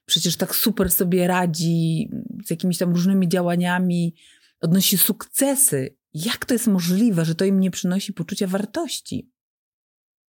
Przecież 0.07 0.37
tak 0.37 0.57
super 0.57 0.91
sobie 0.91 1.27
radzi 1.27 2.11
z 2.47 2.51
jakimiś 2.51 2.79
tam 2.79 2.93
różnymi 2.93 3.29
działaniami, 3.29 4.15
odnosi 4.61 4.99
sukcesy. 4.99 5.97
Jak 6.15 6.45
to 6.45 6.55
jest 6.55 6.67
możliwe, 6.67 7.25
że 7.25 7.35
to 7.35 7.45
im 7.45 7.61
nie 7.61 7.71
przynosi 7.71 8.13
poczucia 8.13 8.47
wartości? 8.47 9.31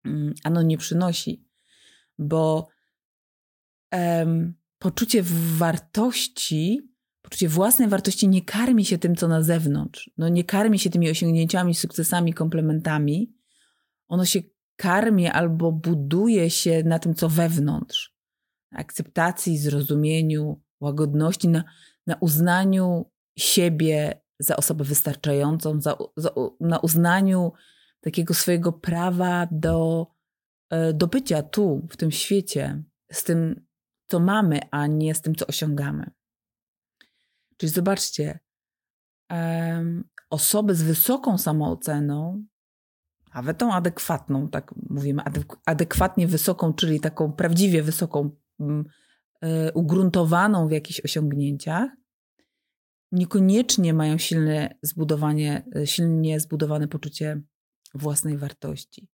Mm, 0.06 0.34
ano 0.44 0.62
nie 0.62 0.78
przynosi 0.78 1.52
bo 2.22 2.68
um, 3.92 4.54
poczucie 4.80 5.24
wartości, 5.58 6.82
poczucie 7.22 7.50
własnej 7.50 7.88
wartości 7.88 8.28
nie 8.28 8.42
karmi 8.42 8.86
się 8.86 8.98
tym, 8.98 9.16
co 9.16 9.28
na 9.28 9.44
zewnątrz. 9.44 10.12
No 10.18 10.30
nie 10.30 10.44
karmi 10.44 10.80
się 10.80 10.90
tymi 10.90 11.10
osiągnięciami, 11.10 11.76
sukcesami, 11.76 12.34
komplementami. 12.34 13.34
Ono 14.08 14.26
się 14.26 14.40
karmi 14.82 15.28
albo 15.28 15.72
buduje 15.72 16.50
się 16.50 16.84
na 16.84 17.00
tym, 17.00 17.16
co 17.16 17.30
wewnątrz. 17.30 18.16
Na 18.72 18.80
akceptacji, 18.80 19.58
zrozumieniu, 19.58 20.62
łagodności, 20.80 21.48
na, 21.48 21.64
na 22.08 22.16
uznaniu 22.16 23.12
siebie 23.38 24.22
za 24.40 24.56
osobę 24.58 24.84
wystarczającą, 24.84 25.82
za, 25.82 25.98
za, 26.18 26.32
na 26.60 26.80
uznaniu 26.80 27.52
takiego 28.02 28.34
swojego 28.34 28.72
prawa 28.72 29.48
do 29.52 30.08
E, 30.72 30.94
do 30.94 31.08
bycia 31.08 31.44
tu, 31.44 31.88
w 31.90 31.98
tym 31.98 32.12
świecie, 32.12 32.84
z 33.12 33.24
tym, 33.24 33.66
co 34.08 34.20
mamy, 34.20 34.60
a 34.72 34.88
nie 34.88 35.16
z 35.16 35.22
tym, 35.22 35.36
co 35.36 35.48
osiągamy. 35.48 36.12
Czyli 37.58 37.72
zobaczcie, 37.72 38.40
osoby 40.30 40.76
z 40.76 40.84
wysoką 40.84 41.38
samooceną, 41.38 42.46
nawet 43.36 43.58
tą 43.58 43.74
adekwatną, 43.74 44.50
tak 44.50 44.74
mówimy, 44.90 45.22
adekwatnie 45.66 46.28
wysoką, 46.28 46.74
czyli 46.74 47.00
taką 47.00 47.34
prawdziwie 47.34 47.84
wysoką, 47.84 48.30
mm, 48.60 48.86
e, 49.42 49.74
ugruntowaną 49.74 50.68
w 50.68 50.72
jakichś 50.72 51.00
osiągnięciach, 51.00 51.90
niekoniecznie 53.12 53.94
mają 53.94 54.18
silne 54.18 54.76
zbudowanie, 54.82 55.66
e, 55.76 55.88
silnie 55.88 56.40
zbudowane 56.40 56.88
poczucie 56.88 57.42
własnej 57.94 58.38
wartości. 58.38 59.08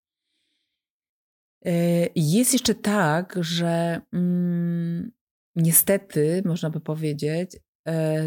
E, 1.65 1.71
jest 2.15 2.53
jeszcze 2.53 2.75
tak, 2.75 3.37
że 3.41 4.01
mm, 4.13 5.11
niestety, 5.55 6.41
można 6.45 6.69
by 6.69 6.79
powiedzieć, 6.79 7.57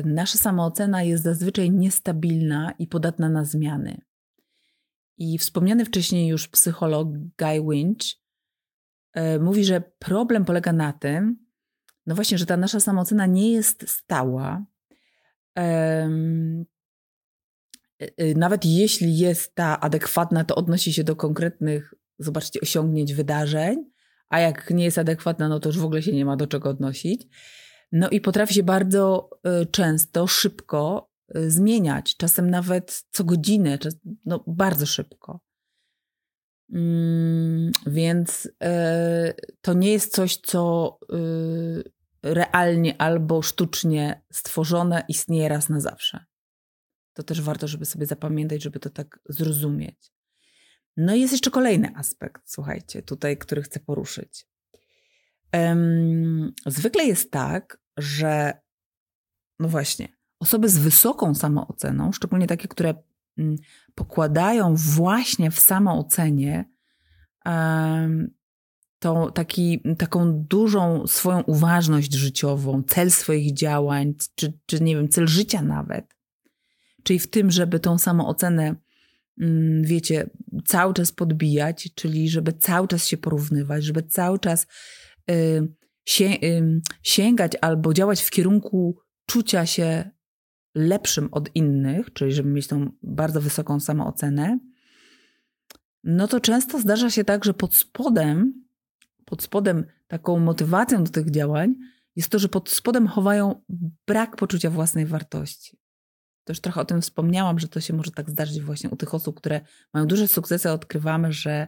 nasza 0.05 0.39
samoocena 0.39 1.03
jest 1.03 1.25
zazwyczaj 1.25 1.71
niestabilna 1.71 2.75
i 2.79 2.87
podatna 2.87 3.29
na 3.29 3.45
zmiany. 3.45 4.01
I 5.21 5.39
wspomniany 5.39 5.85
wcześniej 5.85 6.29
już 6.29 6.49
psycholog 6.49 7.09
Guy 7.39 7.71
Winch 7.71 8.05
e, 9.13 9.39
mówi, 9.39 9.65
że 9.65 9.83
problem 9.99 10.45
polega 10.45 10.73
na 10.73 10.93
tym, 10.93 11.47
no 12.07 12.15
właśnie, 12.15 12.39
że 12.39 12.47
ta 12.47 12.57
nasza 12.57 12.81
samoocena 12.81 13.27
nie 13.27 13.53
jest 13.53 13.89
stała. 13.89 14.65
Nawet 18.37 18.65
jeśli 18.65 19.19
jest 19.19 19.55
ta 19.55 19.81
adekwatna, 19.81 20.45
to 20.45 20.55
odnosi 20.55 20.93
się 20.93 21.05
do 21.05 21.17
konkretnych 21.17 21.95
zobaczcie, 22.19 22.61
osiągnięć 22.61 23.15
wydarzeń, 23.15 23.91
a 24.29 24.41
jak 24.41 24.71
nie 24.71 24.85
jest 24.85 24.99
adekwatna, 24.99 25.49
no 25.49 25.61
to 25.61 25.69
już 25.69 25.79
w 25.79 25.85
ogóle 25.85 26.03
się 26.03 26.13
nie 26.13 26.25
ma 26.25 26.37
do 26.37 26.47
czego 26.47 26.69
odnosić. 26.69 27.27
No 27.93 28.09
i 28.09 28.21
potrafi 28.21 28.55
się 28.55 28.63
bardzo 28.63 29.31
często, 29.71 30.27
szybko 30.27 31.10
zmieniać, 31.35 32.17
czasem 32.17 32.51
nawet 32.51 33.05
co 33.11 33.25
godzinę, 33.25 33.79
no 34.25 34.45
bardzo 34.47 34.87
szybko. 34.87 35.41
Mm, 36.73 37.73
więc 37.87 38.47
y, 38.47 38.51
to 39.61 39.73
nie 39.75 39.93
jest 39.93 40.13
coś, 40.13 40.37
co 40.37 40.99
realnie 42.23 43.01
albo 43.01 43.43
sztucznie 43.43 44.23
stworzone 44.33 45.05
istnieje 45.09 45.49
raz 45.49 45.69
na 45.69 45.81
zawsze. 45.81 46.25
To 47.13 47.23
też 47.23 47.43
warto, 47.43 47.69
żeby 47.69 47.85
sobie 47.85 48.07
zapamiętać, 48.07 48.63
żeby 48.63 48.81
to 48.81 48.91
tak 48.91 49.21
zrozumieć. 49.29 50.13
No 50.97 51.15
i 51.15 51.21
jest 51.21 51.33
jeszcze 51.33 51.51
kolejny 51.51 51.93
aspekt, 51.97 52.43
słuchajcie, 52.47 53.03
tutaj, 53.03 53.39
który 53.39 53.63
chcę 53.63 53.81
poruszyć. 53.81 54.47
Zwykle 56.67 57.05
jest 57.05 57.31
tak, 57.31 57.81
że 57.97 58.61
no 59.59 59.69
właśnie, 59.69 60.09
osoby 60.41 60.69
z 60.69 60.79
wysoką 60.79 61.35
samooceną, 61.35 62.13
szczególnie 62.13 62.47
takie, 62.47 62.69
które 62.69 62.95
um, 63.39 63.57
pokładają 63.95 64.75
właśnie 64.77 65.51
w 65.51 65.61
samoocenie 65.61 66.71
taki, 69.35 69.83
taką 69.99 70.45
dużą 70.45 71.07
swoją 71.07 71.43
uważność 71.43 72.13
życiową, 72.15 72.83
cel 72.83 73.11
swoich 73.11 73.55
działań, 73.55 74.15
czy, 74.35 74.53
czy 74.67 74.83
nie 74.83 74.97
wiem, 74.97 75.09
cel 75.09 75.27
życia 75.27 75.63
nawet. 75.63 76.17
Czyli 77.03 77.19
w 77.19 77.31
tym, 77.31 77.51
żeby 77.51 77.81
tą 77.81 77.99
samoocenę 77.99 78.75
mm, 79.41 79.83
wiecie, 79.85 80.31
cały 80.67 80.95
czas 80.95 81.13
podbijać, 81.13 81.89
czyli 81.95 82.29
żeby 82.29 82.53
cały 82.53 82.89
czas 82.89 83.07
się 83.07 83.17
porównywać, 83.17 83.85
żeby 83.85 84.03
cały 84.03 84.39
czas 84.39 84.67
y, 85.31 85.69
sięgać 87.03 87.53
albo 87.61 87.95
działać 87.95 88.23
w 88.23 88.31
kierunku 88.31 88.99
czucia 89.27 89.67
się 89.67 90.11
lepszym 90.75 91.29
od 91.33 91.57
innych, 91.57 92.13
czyli 92.13 92.33
żeby 92.33 92.49
mieć 92.49 92.67
tą 92.67 92.91
bardzo 93.03 93.41
wysoką 93.41 93.81
samoocenę, 93.81 94.59
no 96.05 96.29
to 96.29 96.41
często 96.41 96.81
zdarza 96.81 97.11
się 97.11 97.25
tak, 97.25 97.45
że 97.45 97.55
pod 97.55 97.75
spodem, 97.75 98.65
pod 99.25 99.43
spodem 99.43 99.87
taką 100.09 100.39
motywacją 100.39 101.05
do 101.05 101.11
tych 101.11 101.31
działań 101.31 101.75
jest 102.17 102.29
to, 102.29 102.39
że 102.39 102.49
pod 102.49 102.71
spodem 102.71 103.07
chowają 103.07 103.63
brak 104.07 104.37
poczucia 104.37 104.71
własnej 104.71 105.07
wartości. 105.07 105.79
To 106.45 106.53
już 106.53 106.61
trochę 106.61 106.81
o 106.81 106.85
tym 106.85 107.03
wspomniałam, 107.03 107.59
że 107.59 107.69
to 107.69 107.81
się 107.81 107.95
może 107.95 108.11
tak 108.11 108.31
zdarzyć 108.31 108.61
właśnie 108.61 108.91
u 108.91 108.97
tych 108.97 109.15
osób, 109.15 109.37
które 109.37 109.61
mają 109.95 110.07
duże 110.07 110.29
sukcesy, 110.29 110.71
odkrywamy, 110.71 111.33
że, 111.33 111.67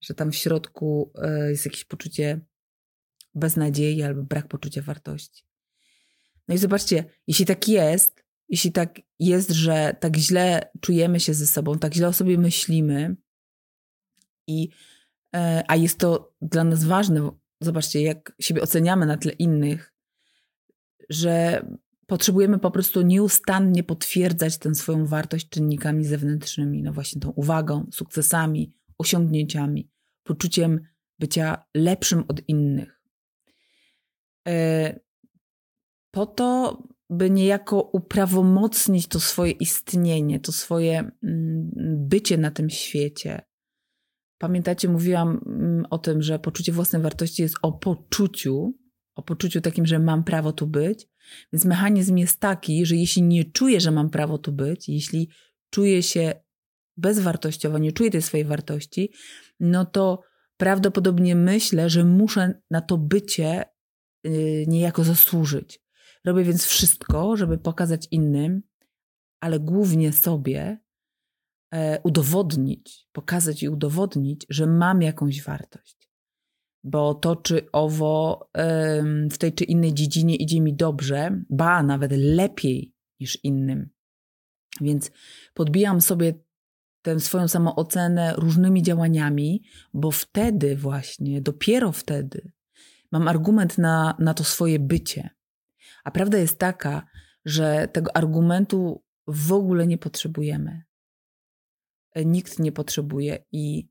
że 0.00 0.14
tam 0.14 0.32
w 0.32 0.36
środku 0.36 1.12
e, 1.14 1.50
jest 1.50 1.64
jakieś 1.64 1.84
poczucie 1.84 2.40
beznadziei 3.34 4.02
albo 4.02 4.22
brak 4.22 4.48
poczucia 4.48 4.82
wartości. 4.82 5.44
No 6.48 6.54
i 6.54 6.58
zobaczcie, 6.58 7.04
jeśli 7.26 7.46
tak 7.46 7.68
jest, 7.68 8.25
jeśli 8.48 8.72
tak 8.72 9.00
jest, 9.18 9.50
że 9.50 9.96
tak 10.00 10.16
źle 10.16 10.70
czujemy 10.80 11.20
się 11.20 11.34
ze 11.34 11.46
sobą, 11.46 11.78
tak 11.78 11.94
źle 11.94 12.08
o 12.08 12.12
sobie 12.12 12.38
myślimy, 12.38 13.16
i, 14.46 14.68
e, 15.34 15.64
a 15.68 15.76
jest 15.76 15.98
to 15.98 16.34
dla 16.42 16.64
nas 16.64 16.84
ważne, 16.84 17.30
zobaczcie, 17.60 18.02
jak 18.02 18.32
siebie 18.40 18.62
oceniamy 18.62 19.06
na 19.06 19.16
tle 19.16 19.32
innych, 19.32 19.92
że 21.10 21.66
potrzebujemy 22.06 22.58
po 22.58 22.70
prostu 22.70 23.02
nieustannie 23.02 23.84
potwierdzać 23.84 24.58
tę 24.58 24.74
swoją 24.74 25.06
wartość 25.06 25.48
czynnikami 25.48 26.04
zewnętrznymi, 26.04 26.82
no 26.82 26.92
właśnie 26.92 27.20
tą 27.20 27.30
uwagą, 27.30 27.86
sukcesami, 27.92 28.74
osiągnięciami, 28.98 29.90
poczuciem 30.22 30.80
bycia 31.18 31.64
lepszym 31.74 32.24
od 32.28 32.48
innych. 32.48 33.02
E, 34.48 35.00
po 36.10 36.26
to, 36.26 36.82
by 37.10 37.30
niejako 37.30 37.80
uprawomocnić 37.80 39.06
to 39.06 39.20
swoje 39.20 39.52
istnienie, 39.52 40.40
to 40.40 40.52
swoje 40.52 40.98
mm, 40.98 41.70
bycie 42.08 42.38
na 42.38 42.50
tym 42.50 42.70
świecie. 42.70 43.42
Pamiętacie, 44.38 44.88
mówiłam 44.88 45.40
mm, 45.46 45.86
o 45.90 45.98
tym, 45.98 46.22
że 46.22 46.38
poczucie 46.38 46.72
własnej 46.72 47.02
wartości 47.02 47.42
jest 47.42 47.54
o 47.62 47.72
poczuciu, 47.72 48.74
o 49.14 49.22
poczuciu 49.22 49.60
takim, 49.60 49.86
że 49.86 49.98
mam 49.98 50.24
prawo 50.24 50.52
tu 50.52 50.66
być. 50.66 51.08
Więc 51.52 51.64
mechanizm 51.64 52.16
jest 52.16 52.40
taki, 52.40 52.86
że 52.86 52.96
jeśli 52.96 53.22
nie 53.22 53.44
czuję, 53.44 53.80
że 53.80 53.90
mam 53.90 54.10
prawo 54.10 54.38
tu 54.38 54.52
być, 54.52 54.88
jeśli 54.88 55.30
czuję 55.70 56.02
się 56.02 56.32
bezwartościowo, 56.96 57.78
nie 57.78 57.92
czuję 57.92 58.10
tej 58.10 58.22
swojej 58.22 58.46
wartości, 58.46 59.12
no 59.60 59.84
to 59.84 60.22
prawdopodobnie 60.56 61.36
myślę, 61.36 61.90
że 61.90 62.04
muszę 62.04 62.60
na 62.70 62.80
to 62.80 62.98
bycie 62.98 63.64
yy, 64.24 64.64
niejako 64.66 65.04
zasłużyć. 65.04 65.85
Robię 66.26 66.44
więc 66.44 66.64
wszystko, 66.64 67.36
żeby 67.36 67.58
pokazać 67.58 68.08
innym, 68.10 68.62
ale 69.40 69.60
głównie 69.60 70.12
sobie, 70.12 70.78
e, 71.74 72.00
udowodnić, 72.02 73.08
pokazać 73.12 73.62
i 73.62 73.68
udowodnić, 73.68 74.46
że 74.48 74.66
mam 74.66 75.02
jakąś 75.02 75.42
wartość. 75.42 76.10
Bo 76.84 77.14
to, 77.14 77.36
czy 77.36 77.70
owo 77.72 78.48
e, 78.56 79.02
w 79.30 79.38
tej 79.38 79.52
czy 79.52 79.64
innej 79.64 79.94
dziedzinie 79.94 80.36
idzie 80.36 80.60
mi 80.60 80.74
dobrze, 80.74 81.42
ba, 81.50 81.82
nawet 81.82 82.12
lepiej 82.14 82.94
niż 83.20 83.44
innym. 83.44 83.88
Więc 84.80 85.10
podbijam 85.54 86.00
sobie 86.00 86.34
tę 87.02 87.20
swoją 87.20 87.48
samoocenę 87.48 88.34
różnymi 88.36 88.82
działaniami, 88.82 89.62
bo 89.94 90.10
wtedy 90.10 90.76
właśnie, 90.76 91.42
dopiero 91.42 91.92
wtedy 91.92 92.52
mam 93.12 93.28
argument 93.28 93.78
na, 93.78 94.16
na 94.18 94.34
to 94.34 94.44
swoje 94.44 94.78
bycie. 94.78 95.35
A 96.06 96.10
prawda 96.10 96.38
jest 96.38 96.58
taka, 96.58 97.06
że 97.44 97.88
tego 97.92 98.16
argumentu 98.16 99.04
w 99.26 99.52
ogóle 99.52 99.86
nie 99.86 99.98
potrzebujemy. 99.98 100.82
E, 102.12 102.24
nikt 102.24 102.58
nie 102.58 102.72
potrzebuje 102.72 103.44
i, 103.52 103.88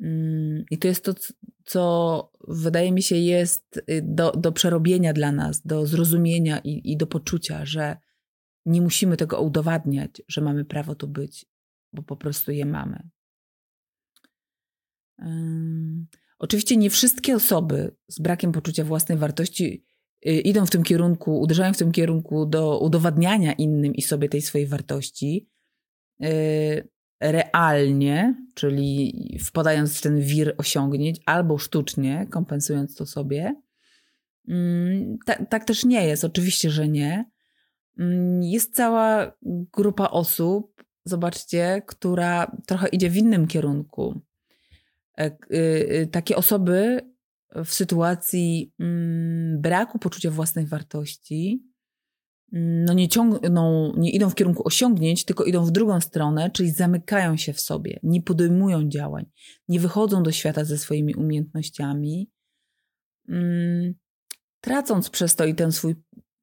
mm, 0.00 0.64
i 0.70 0.78
to 0.78 0.88
jest 0.88 1.04
to, 1.04 1.14
co 1.64 2.32
wydaje 2.48 2.92
mi 2.92 3.02
się 3.02 3.16
jest 3.16 3.76
y, 3.76 4.02
do, 4.04 4.30
do 4.30 4.52
przerobienia 4.52 5.12
dla 5.12 5.32
nas, 5.32 5.62
do 5.66 5.86
zrozumienia 5.86 6.58
i, 6.58 6.92
i 6.92 6.96
do 6.96 7.06
poczucia, 7.06 7.66
że 7.66 7.96
nie 8.66 8.80
musimy 8.80 9.16
tego 9.16 9.40
udowadniać, 9.40 10.22
że 10.28 10.40
mamy 10.40 10.64
prawo 10.64 10.94
tu 10.94 11.08
być, 11.08 11.46
bo 11.92 12.02
po 12.02 12.16
prostu 12.16 12.52
je 12.52 12.66
mamy. 12.66 13.08
Um, 15.18 16.06
oczywiście 16.38 16.76
nie 16.76 16.90
wszystkie 16.90 17.36
osoby 17.36 17.96
z 18.08 18.20
brakiem 18.20 18.52
poczucia 18.52 18.84
własnej 18.84 19.18
wartości 19.18 19.87
idą 20.22 20.66
w 20.66 20.70
tym 20.70 20.82
kierunku, 20.82 21.40
uderzają 21.40 21.72
w 21.72 21.76
tym 21.76 21.92
kierunku 21.92 22.46
do 22.46 22.80
udowadniania 22.80 23.52
innym 23.52 23.94
i 23.94 24.02
sobie 24.02 24.28
tej 24.28 24.42
swojej 24.42 24.66
wartości 24.66 25.48
y, 26.24 26.88
realnie, 27.20 28.34
czyli 28.54 29.38
wpadając 29.44 29.98
w 29.98 30.00
ten 30.00 30.20
wir 30.20 30.54
osiągnięć, 30.58 31.20
albo 31.26 31.58
sztucznie, 31.58 32.26
kompensując 32.30 32.96
to 32.96 33.06
sobie. 33.06 33.54
Mm, 34.48 35.18
tak, 35.26 35.50
tak 35.50 35.64
też 35.64 35.84
nie 35.84 36.06
jest, 36.06 36.24
oczywiście, 36.24 36.70
że 36.70 36.88
nie. 36.88 37.30
Mm, 37.98 38.42
jest 38.42 38.74
cała 38.74 39.32
grupa 39.72 40.08
osób, 40.08 40.84
zobaczcie, 41.04 41.82
która 41.86 42.56
trochę 42.66 42.88
idzie 42.88 43.10
w 43.10 43.16
innym 43.16 43.46
kierunku. 43.46 44.20
E, 45.18 45.36
y, 45.52 46.08
takie 46.12 46.36
osoby 46.36 47.00
w 47.54 47.74
sytuacji 47.74 48.72
mm, 48.78 49.60
braku 49.60 49.98
poczucia 49.98 50.30
własnej 50.30 50.66
wartości, 50.66 51.64
mm, 52.52 52.84
no 52.84 52.92
nie, 52.92 53.08
ciągną, 53.08 53.92
nie 53.96 54.10
idą 54.10 54.30
w 54.30 54.34
kierunku 54.34 54.62
osiągnięć, 54.66 55.24
tylko 55.24 55.44
idą 55.44 55.64
w 55.64 55.70
drugą 55.70 56.00
stronę, 56.00 56.50
czyli 56.50 56.70
zamykają 56.70 57.36
się 57.36 57.52
w 57.52 57.60
sobie, 57.60 58.00
nie 58.02 58.22
podejmują 58.22 58.88
działań, 58.88 59.26
nie 59.68 59.80
wychodzą 59.80 60.22
do 60.22 60.32
świata 60.32 60.64
ze 60.64 60.78
swoimi 60.78 61.14
umiejętnościami, 61.14 62.30
mm, 63.28 63.94
tracąc 64.60 65.10
przez 65.10 65.34
to 65.34 65.44
i 65.44 65.54
ten 65.54 65.72
swój 65.72 65.94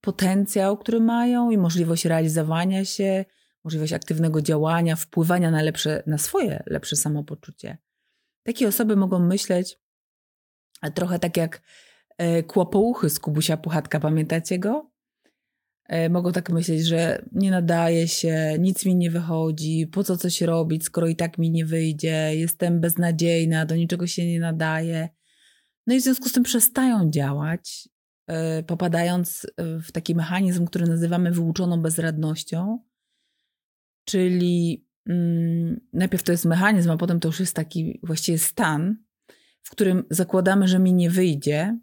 potencjał, 0.01 0.77
który 0.77 0.99
mają, 0.99 1.49
i 1.49 1.57
możliwość 1.57 2.05
realizowania 2.05 2.85
się, 2.85 3.25
możliwość 3.63 3.93
aktywnego 3.93 4.41
działania, 4.41 4.95
wpływania 4.95 5.51
na, 5.51 5.61
lepsze, 5.61 6.03
na 6.07 6.17
swoje 6.17 6.63
lepsze 6.67 6.95
samopoczucie. 6.95 7.77
Takie 8.43 8.67
osoby 8.67 8.95
mogą 8.95 9.19
myśleć, 9.19 9.79
Trochę 10.91 11.19
tak 11.19 11.37
jak 11.37 11.61
e, 12.17 12.43
kłopouchy 12.43 13.09
z 13.09 13.19
Kubusia 13.19 13.57
Puchatka, 13.57 13.99
pamiętacie 13.99 14.59
go? 14.59 14.91
E, 15.87 16.09
mogą 16.09 16.31
tak 16.31 16.49
myśleć, 16.49 16.85
że 16.85 17.25
nie 17.31 17.51
nadaje 17.51 18.07
się, 18.07 18.55
nic 18.59 18.85
mi 18.85 18.95
nie 18.95 19.11
wychodzi, 19.11 19.87
po 19.87 20.03
co 20.03 20.17
coś 20.17 20.41
robić, 20.41 20.83
skoro 20.83 21.07
i 21.07 21.15
tak 21.15 21.37
mi 21.37 21.51
nie 21.51 21.65
wyjdzie, 21.65 22.31
jestem 22.35 22.79
beznadziejna, 22.79 23.65
do 23.65 23.75
niczego 23.75 24.07
się 24.07 24.27
nie 24.27 24.39
nadaje. 24.39 25.09
No 25.87 25.95
i 25.95 25.99
w 25.99 26.03
związku 26.03 26.29
z 26.29 26.31
tym 26.31 26.43
przestają 26.43 27.09
działać, 27.09 27.89
e, 28.27 28.63
popadając 28.63 29.47
w 29.57 29.91
taki 29.91 30.15
mechanizm, 30.15 30.65
który 30.65 30.87
nazywamy 30.87 31.31
wyuczoną 31.31 31.81
bezradnością, 31.81 32.79
czyli 34.05 34.87
mm, 35.09 35.81
najpierw 35.93 36.23
to 36.23 36.31
jest 36.31 36.45
mechanizm, 36.45 36.91
a 36.91 36.97
potem 36.97 37.19
to 37.19 37.27
już 37.27 37.39
jest 37.39 37.55
taki 37.55 37.99
właściwie 38.03 38.37
stan, 38.37 39.04
którym 39.75 40.03
zakładamy, 40.09 40.67
że 40.67 40.79
mi 40.79 40.93
nie 40.93 41.09
wyjdzie, 41.09 41.77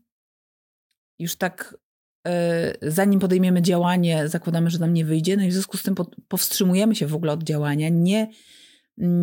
już 1.19 1.37
tak 1.37 1.79
e, 2.27 2.73
zanim 2.83 3.21
podejmiemy 3.21 3.63
działanie, 3.63 4.29
zakładamy, 4.29 4.71
że 4.71 4.79
nam 4.79 4.93
nie 4.93 5.05
wyjdzie, 5.05 5.37
no 5.37 5.43
i 5.43 5.49
w 5.49 5.53
związku 5.53 5.77
z 5.77 5.83
tym 5.83 5.95
powstrzymujemy 6.29 6.95
się 6.95 7.07
w 7.07 7.15
ogóle 7.15 7.33
od 7.33 7.43
działania, 7.43 7.89
nie, 7.89 8.31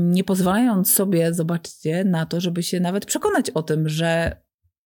nie 0.09 0.23
pozwalając 0.23 0.93
sobie, 0.93 1.33
zobaczcie, 1.33 2.03
na 2.03 2.25
to, 2.25 2.41
żeby 2.41 2.63
się 2.63 2.79
nawet 2.79 3.05
przekonać 3.05 3.49
o 3.49 3.63
tym, 3.63 3.89
że, 3.89 4.41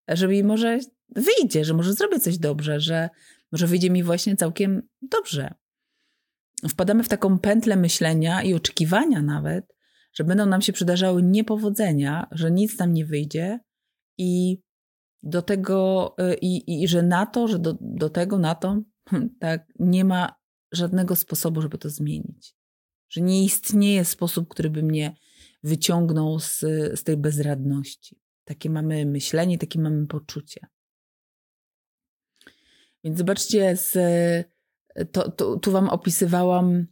że 0.07 0.27
mi 0.27 0.43
może 0.43 0.79
wyjdzie, 1.15 1.65
że 1.65 1.73
może 1.73 1.93
zrobię 1.93 2.19
coś 2.19 2.37
dobrze, 2.37 2.79
że 2.79 3.09
może 3.51 3.67
wyjdzie 3.67 3.89
mi 3.89 4.03
właśnie 4.03 4.35
całkiem 4.35 4.81
dobrze. 5.01 5.53
Wpadamy 6.69 7.03
w 7.03 7.09
taką 7.09 7.39
pętlę 7.39 7.75
myślenia 7.75 8.43
i 8.43 8.53
oczekiwania 8.53 9.21
nawet, 9.21 9.75
że 10.13 10.23
będą 10.23 10.45
nam 10.45 10.61
się 10.61 10.73
przydarzały 10.73 11.23
niepowodzenia, 11.23 12.27
że 12.31 12.51
nic 12.51 12.79
nam 12.79 12.93
nie 12.93 13.05
wyjdzie 13.05 13.59
i 14.17 14.61
do 15.23 15.41
tego, 15.41 16.15
y, 16.19 16.37
i, 16.41 16.83
i 16.83 16.87
że 16.87 17.03
na 17.03 17.25
to, 17.25 17.47
że 17.47 17.59
do, 17.59 17.77
do 17.81 18.09
tego, 18.09 18.37
na 18.37 18.55
to, 18.55 18.81
tak, 19.39 19.67
nie 19.79 20.05
ma 20.05 20.35
żadnego 20.71 21.15
sposobu, 21.15 21.61
żeby 21.61 21.77
to 21.77 21.89
zmienić. 21.89 22.55
Że 23.09 23.21
nie 23.21 23.43
istnieje 23.43 24.05
sposób, 24.05 24.47
który 24.47 24.69
by 24.69 24.83
mnie 24.83 25.15
wyciągnął 25.63 26.39
z, 26.39 26.59
z 26.99 27.03
tej 27.03 27.17
bezradności. 27.17 28.19
Takie 28.45 28.69
mamy 28.69 29.05
myślenie, 29.05 29.57
takie 29.57 29.79
mamy 29.79 30.07
poczucie. 30.07 30.67
Więc 33.03 33.17
zobaczcie, 33.17 33.77
z, 33.77 33.97
to, 35.11 35.31
to, 35.31 35.59
tu 35.59 35.71
Wam 35.71 35.89
opisywałam 35.89 36.87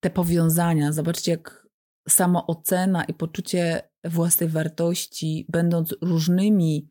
te 0.00 0.10
powiązania. 0.10 0.92
Zobaczcie, 0.92 1.30
jak 1.30 1.61
samoocena 2.08 3.04
i 3.04 3.14
poczucie 3.14 3.88
własnej 4.04 4.48
wartości, 4.48 5.46
będąc 5.48 5.94
różnymi 6.02 6.90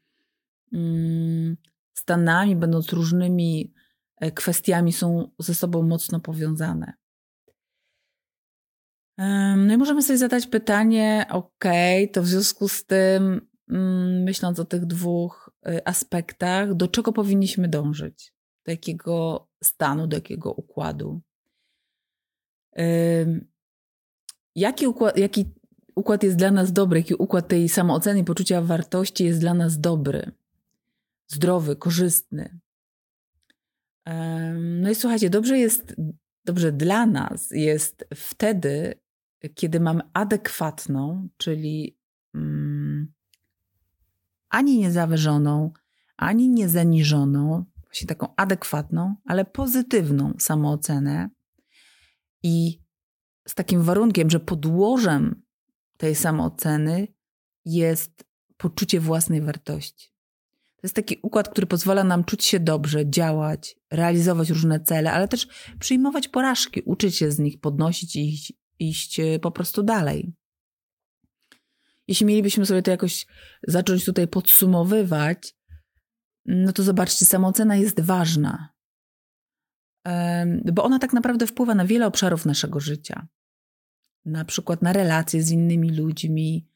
mm, 0.74 1.58
stanami, 1.94 2.56
będąc 2.56 2.94
różnymi 2.94 3.74
e, 4.18 4.32
kwestiami, 4.32 4.94
są 4.94 5.32
ze 5.40 5.56
sobą 5.56 5.84
mocno 5.84 6.20
powiązane. 6.20 6.94
No 9.58 9.74
i 9.74 9.78
możemy 9.78 10.04
sobie 10.04 10.18
zadać 10.18 10.48
pytanie, 10.48 11.26
ok, 11.30 11.64
to 12.14 12.22
w 12.22 12.28
związku 12.28 12.68
z 12.68 12.86
tym, 12.86 13.48
mm, 13.70 14.24
myśląc 14.24 14.60
o 14.60 14.66
tych 14.66 14.86
dwóch 14.86 15.50
y, 15.68 15.86
aspektach, 15.86 16.74
do 16.74 16.88
czego 16.88 17.14
powinniśmy 17.14 17.68
dążyć? 17.68 18.34
Do 18.66 18.72
jakiego 18.72 19.48
stanu, 19.64 20.08
do 20.08 20.18
jakiego 20.18 20.54
układu? 20.54 21.22
Jaki 24.56 24.88
układ, 24.88 25.18
jaki 25.18 25.46
układ 25.96 26.24
jest 26.24 26.38
dla 26.38 26.52
nas 26.52 26.74
dobry, 26.74 27.00
jaki 27.00 27.16
układ 27.16 27.48
tej 27.48 27.70
samooceny 27.70 28.24
poczucia 28.24 28.62
wartości 28.62 29.26
jest 29.26 29.40
dla 29.40 29.54
nas 29.54 29.80
dobry, 29.80 30.32
zdrowy, 31.28 31.76
korzystny? 31.76 32.60
No 34.56 34.90
i 34.90 34.96
słuchajcie, 34.96 35.30
dobrze 35.30 35.58
jest, 35.58 35.96
dobrze 36.46 36.72
dla 36.72 37.06
nas 37.06 37.52
jest 37.52 38.06
wtedy, 38.16 38.94
kiedy 39.56 39.80
mamy 39.80 40.02
adekwatną, 40.14 41.30
czyli 41.38 41.98
mm, 42.36 43.14
ani 44.50 44.80
niezawyżoną, 44.80 45.72
ani 46.18 46.50
niezaniżoną, 46.50 47.66
właśnie 47.84 48.08
taką 48.08 48.36
adekwatną, 48.36 49.16
ale 49.26 49.46
pozytywną 49.46 50.34
samoocenę 50.40 51.30
i 52.44 52.82
z 53.48 53.56
takim 53.56 53.82
warunkiem, 53.82 54.30
że 54.30 54.40
podłożem 54.40 55.42
tej 55.98 56.16
samooceny 56.16 57.08
jest 57.66 58.24
poczucie 58.58 59.00
własnej 59.00 59.42
wartości. 59.42 60.12
To 60.82 60.88
jest 60.88 60.96
taki 60.96 61.20
układ, 61.22 61.50
który 61.50 61.68
pozwala 61.68 62.04
nam 62.04 62.24
czuć 62.24 62.46
się 62.46 62.60
dobrze, 62.60 63.10
działać, 63.10 63.76
realizować 63.92 64.50
różne 64.50 64.80
cele, 64.80 65.12
ale 65.12 65.28
też 65.28 65.48
przyjmować 65.80 66.28
porażki, 66.28 66.82
uczyć 66.86 67.18
się 67.18 67.32
z 67.32 67.40
nich, 67.40 67.60
podnosić 67.60 68.16
ich 68.16 68.42
iść 68.80 69.20
e, 69.20 69.40
po 69.40 69.52
prostu 69.52 69.84
dalej. 69.84 70.34
Jeśli 72.08 72.26
mielibyśmy 72.26 72.66
sobie 72.66 72.82
to 72.82 72.92
jakoś 72.92 73.28
zacząć 73.68 74.06
tutaj 74.06 74.28
podsumowywać, 74.28 75.56
no 76.46 76.74
to 76.74 76.84
zobaczcie, 76.84 77.26
samoocena 77.26 77.76
jest 77.76 78.00
ważna, 78.00 78.71
bo 80.74 80.84
ona 80.84 81.00
tak 81.00 81.14
naprawdę 81.14 81.48
wpływa 81.48 81.76
na 81.76 81.86
wiele 81.86 82.08
obszarów 82.08 82.46
naszego 82.46 82.80
życia. 82.80 83.28
Na 84.26 84.46
przykład 84.46 84.82
na 84.82 84.94
relacje 84.94 85.44
z 85.44 85.52
innymi 85.52 85.90
ludźmi, 85.90 86.68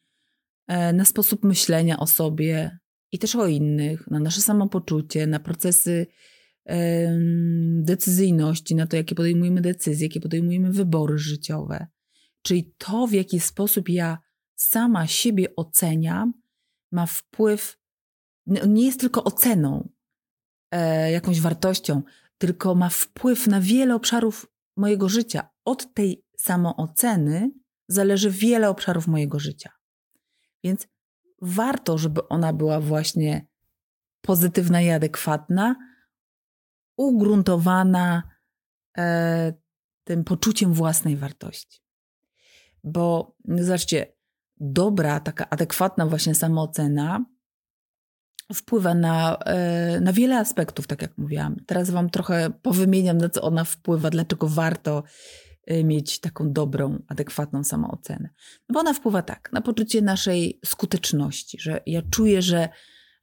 e, 0.68 0.94
na 0.94 1.06
sposób 1.06 1.44
myślenia 1.44 2.00
o 2.00 2.08
sobie 2.08 2.80
i 3.12 3.20
też 3.20 3.36
o 3.36 3.48
innych, 3.48 4.08
na 4.08 4.20
nasze 4.20 4.42
samopoczucie, 4.42 5.28
na 5.28 5.40
procesy 5.40 6.08
decyzyjności, 7.82 8.76
na 8.76 8.88
to, 8.88 8.96
jakie 8.96 9.16
podejmujemy 9.16 9.62
decyzje, 9.62 10.08
jakie 10.08 10.20
podejmujemy 10.20 10.72
wybory 10.72 11.18
życiowe. 11.18 11.88
Czyli 12.42 12.74
to, 12.78 13.08
w 13.08 13.14
jaki 13.14 13.40
sposób 13.40 13.90
ja 13.90 14.18
sama 14.56 15.08
siebie 15.08 15.56
oceniam, 15.56 16.34
ma 16.92 17.06
wpływ, 17.06 17.80
nie 18.68 18.86
jest 18.86 19.00
tylko 19.00 19.24
oceną, 19.24 19.90
e, 20.72 21.12
jakąś 21.12 21.42
wartością, 21.42 22.02
tylko 22.38 22.76
ma 22.76 22.89
wpływ 22.89 23.48
na 23.48 23.62
wiele 23.62 23.95
obszarów 23.95 24.48
mojego 24.78 25.10
życia. 25.10 25.50
Od 25.65 25.93
tej 25.93 26.26
samooceny 26.38 27.52
zależy 27.88 28.32
wiele 28.32 28.69
obszarów 28.69 29.08
mojego 29.08 29.39
życia. 29.39 29.71
Więc 30.63 30.88
warto, 31.41 31.98
żeby 31.98 32.28
ona 32.28 32.54
była 32.54 32.80
właśnie 32.80 33.48
pozytywna 34.21 34.82
i 34.82 34.89
adekwatna, 34.89 35.76
ugruntowana 36.98 38.24
e, 38.98 39.54
tym 40.04 40.24
poczuciem 40.24 40.74
własnej 40.74 41.17
wartości. 41.17 41.82
Bo 42.84 43.36
zobaczcie, 43.48 44.15
dobra, 44.58 45.19
taka 45.19 45.50
adekwatna 45.50 46.06
właśnie 46.06 46.36
samoocena 46.36 47.26
wpływa 48.54 48.94
na, 48.94 49.38
e, 49.38 50.00
na 50.02 50.14
wiele 50.14 50.38
aspektów, 50.38 50.88
tak 50.88 51.02
jak 51.02 51.18
mówiłam. 51.18 51.56
Teraz 51.66 51.90
Wam 51.90 52.10
trochę 52.10 52.50
powymieniam, 52.62 53.18
na 53.18 53.30
co 53.30 53.42
ona 53.42 53.64
wpływa, 53.64 54.10
dlaczego 54.10 54.48
warto 54.48 55.04
e, 55.68 55.84
mieć 55.84 56.20
taką 56.20 56.54
dobrą, 56.54 57.04
adekwatną 57.08 57.64
samoocenę. 57.64 58.30
No 58.70 58.74
bo 58.74 58.80
ona 58.80 58.94
wpływa 58.94 59.22
tak, 59.22 59.50
na 59.54 59.62
poczucie 59.62 60.02
naszej 60.02 60.60
skuteczności, 60.66 61.58
że 61.62 61.82
ja 61.86 62.02
czuję, 62.02 62.42
że, 62.42 62.70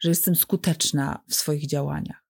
że 0.00 0.08
jestem 0.08 0.36
skuteczna 0.36 1.24
w 1.28 1.34
swoich 1.34 1.66
działaniach. 1.66 2.24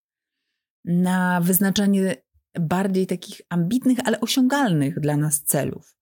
Na 0.85 1.41
wyznaczanie 1.41 2.17
bardziej 2.61 3.07
takich 3.07 3.41
ambitnych, 3.49 3.99
ale 4.05 4.21
osiągalnych 4.21 5.01
dla 5.01 5.17
nas 5.17 5.43
celów 5.43 5.97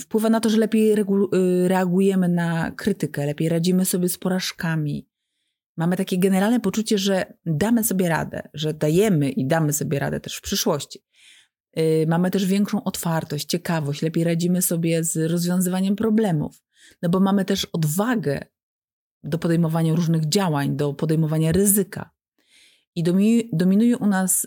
wpływa 0.00 0.30
na 0.30 0.40
to, 0.40 0.50
że 0.50 0.56
lepiej 0.56 0.94
reagujemy 1.66 2.28
na 2.28 2.70
krytykę, 2.70 3.26
lepiej 3.26 3.48
radzimy 3.48 3.84
sobie 3.84 4.08
z 4.08 4.18
porażkami. 4.18 5.09
Mamy 5.80 5.96
takie 5.96 6.18
generalne 6.18 6.60
poczucie, 6.60 6.98
że 6.98 7.32
damy 7.46 7.84
sobie 7.84 8.08
radę, 8.08 8.48
że 8.54 8.74
dajemy 8.74 9.30
i 9.30 9.46
damy 9.46 9.72
sobie 9.72 9.98
radę 9.98 10.20
też 10.20 10.36
w 10.36 10.40
przyszłości. 10.40 11.04
Y, 11.78 12.06
mamy 12.08 12.30
też 12.30 12.46
większą 12.46 12.84
otwartość, 12.84 13.46
ciekawość, 13.46 14.02
lepiej 14.02 14.24
radzimy 14.24 14.62
sobie 14.62 15.04
z 15.04 15.30
rozwiązywaniem 15.30 15.96
problemów, 15.96 16.62
no 17.02 17.08
bo 17.08 17.20
mamy 17.20 17.44
też 17.44 17.64
odwagę 17.64 18.44
do 19.22 19.38
podejmowania 19.38 19.94
różnych 19.94 20.28
działań, 20.28 20.76
do 20.76 20.94
podejmowania 20.94 21.52
ryzyka. 21.52 22.10
I 22.94 23.04
dominuje 23.52 23.98
u 23.98 24.06
nas 24.06 24.46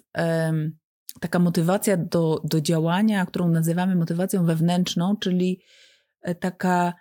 taka 1.20 1.40
motywacja 1.40 1.98
do, 1.98 2.42
do 2.44 2.62
działania, 2.62 3.26
którą 3.26 3.50
nazywamy 3.50 3.96
motywacją 3.96 4.46
wewnętrzną, 4.46 5.18
czyli 5.18 5.62
e, 6.22 6.36
taka, 6.36 6.94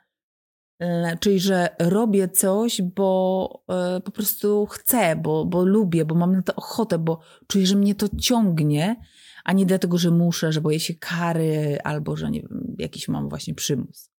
czyli 1.20 1.40
że 1.40 1.68
robię 1.78 2.28
coś, 2.28 2.82
bo 2.82 3.64
e, 3.68 4.00
po 4.00 4.10
prostu 4.10 4.66
chcę, 4.66 5.16
bo, 5.16 5.44
bo 5.44 5.64
lubię, 5.64 6.04
bo 6.04 6.14
mam 6.14 6.32
na 6.32 6.42
to 6.42 6.54
ochotę, 6.54 6.98
bo 6.98 7.20
czuję, 7.46 7.66
że 7.66 7.76
mnie 7.76 7.94
to 7.94 8.08
ciągnie, 8.20 8.96
a 9.44 9.52
nie 9.52 9.66
dlatego, 9.66 9.98
że 9.98 10.10
muszę, 10.10 10.52
że 10.52 10.60
boję 10.60 10.80
się 10.80 10.94
kary 10.94 11.78
albo 11.84 12.16
że 12.16 12.30
nie 12.30 12.40
wiem, 12.40 12.76
jakiś 12.78 13.08
mam 13.08 13.28
właśnie 13.28 13.54
przymus. 13.54 14.10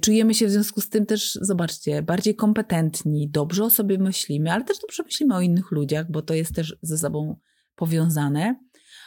Czujemy 0.00 0.34
się 0.34 0.46
w 0.46 0.50
związku 0.50 0.80
z 0.80 0.88
tym 0.88 1.06
też, 1.06 1.38
zobaczcie, 1.40 2.02
bardziej 2.02 2.34
kompetentni, 2.34 3.28
dobrze 3.30 3.64
o 3.64 3.70
sobie 3.70 3.98
myślimy, 3.98 4.52
ale 4.52 4.64
też 4.64 4.78
dobrze 4.78 5.02
myślimy 5.02 5.34
o 5.34 5.40
innych 5.40 5.70
ludziach, 5.70 6.10
bo 6.10 6.22
to 6.22 6.34
jest 6.34 6.54
też 6.54 6.76
ze 6.82 6.98
sobą 6.98 7.36
powiązane 7.76 8.56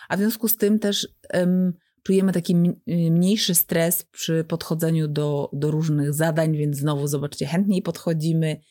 a 0.10 0.18
w 0.18 0.20
związku 0.20 0.48
z 0.48 0.58
tym 0.58 0.80
też 0.80 1.08
um, 1.34 1.74
czujemy 2.04 2.32
taki 2.34 2.56
mniejszy 2.88 3.56
stres 3.56 4.04
przy 4.04 4.44
podchodzeniu 4.44 5.08
do, 5.08 5.50
do 5.54 5.72
różnych 5.72 6.14
zadań, 6.14 6.58
więc 6.58 6.78
znowu 6.78 7.08
zobaczcie, 7.08 7.46
chętniej 7.46 7.82
podchodzimy, 7.82 8.62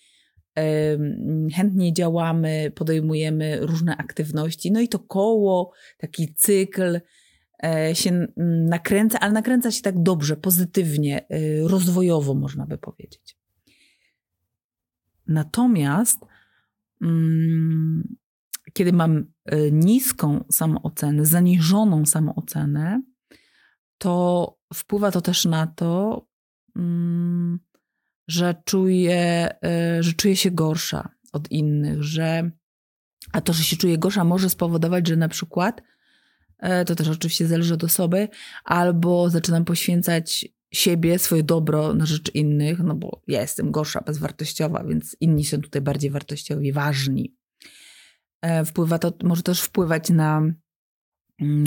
chętniej 1.55 1.93
działamy, 1.93 2.73
podejmujemy 2.75 3.59
różne 3.61 3.97
aktywności. 3.97 4.73
No 4.73 4.81
i 4.81 4.89
to 4.89 4.99
koło, 4.99 5.73
taki 5.99 6.35
cykl 6.35 7.01
e, 7.65 7.95
się 7.95 8.27
nakręca, 8.69 9.21
ale 9.21 9.33
nakręca 9.33 9.71
się 9.71 9.83
tak 9.83 10.03
dobrze, 10.03 10.37
pozytywnie, 10.37 11.29
e, 11.29 11.69
rozwojowo, 11.69 12.35
można 12.35 12.67
by 12.67 12.79
powiedzieć. 12.79 13.37
Natomiast 15.27 16.21
mm, 17.03 18.17
kiedy 18.73 18.93
mam 18.93 19.25
e, 19.45 19.71
niską 19.71 20.45
samoocenę, 20.53 21.27
zaniżoną 21.27 22.07
samoocenę, 22.07 23.03
to 23.99 24.59
wpływa 24.75 25.11
to 25.11 25.21
też 25.21 25.45
na 25.45 25.67
to, 25.67 26.27
mm, 26.77 27.59
że 28.29 28.55
czuję, 28.65 29.49
e, 29.65 30.03
że 30.03 30.13
czuję 30.13 30.37
się 30.37 30.51
gorsza 30.51 31.09
od 31.33 31.51
innych, 31.51 32.03
że 32.03 32.51
a 33.33 33.41
to, 33.41 33.53
że 33.53 33.63
się 33.63 33.77
czuję 33.77 33.99
gorsza, 33.99 34.25
może 34.25 34.51
spowodować, 34.51 35.09
że 35.09 35.17
na 35.17 35.29
przykład, 35.29 35.83
e, 36.59 36.85
to 36.85 36.95
też 36.95 37.09
oczywiście 37.09 37.47
zależy 37.47 37.75
od 37.75 37.85
osoby, 37.85 38.29
albo 38.65 39.31
zaczynam 39.31 39.65
poświęcać 39.65 40.49
siebie, 40.73 41.19
swoje 41.19 41.43
dobro 41.43 41.95
na 41.95 42.07
rzecz 42.07 42.35
innych, 42.35 42.79
no 42.79 42.95
bo 42.95 43.23
ja 43.27 43.41
jestem 43.41 43.71
gorsza, 43.71 44.01
bezwartościowa, 44.01 44.85
więc 44.85 45.17
inni 45.21 45.45
są 45.45 45.61
tutaj 45.61 45.83
bardziej 45.83 46.11
wartościowi, 46.11 46.73
ważni. 46.73 47.37
E, 48.43 48.65
wpływa 48.65 48.99
to, 48.99 49.13
może 49.23 49.43
też 49.43 49.61
wpływać 49.61 50.11
na 50.11 50.43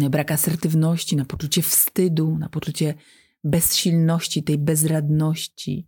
brak 0.10 0.32
asertywności, 0.32 1.16
na 1.16 1.26
poczucie 1.26 1.62
wstydu, 1.62 2.38
na 2.38 2.50
poczucie 2.50 2.94
bezsilności, 3.44 4.44
tej 4.44 4.58
bezradności, 4.58 5.88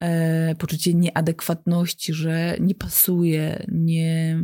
e, 0.00 0.54
poczucie 0.54 0.94
nieadekwatności, 0.94 2.14
że 2.14 2.56
nie 2.60 2.74
pasuje, 2.74 3.66
nie, 3.72 4.40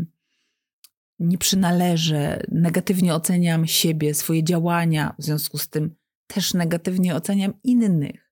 nie 1.18 1.38
przynależę, 1.38 2.42
negatywnie 2.48 3.14
oceniam 3.14 3.66
siebie, 3.66 4.14
swoje 4.14 4.44
działania, 4.44 5.14
w 5.18 5.24
związku 5.24 5.58
z 5.58 5.68
tym 5.68 5.94
też 6.26 6.54
negatywnie 6.54 7.14
oceniam 7.14 7.54
innych. 7.64 8.30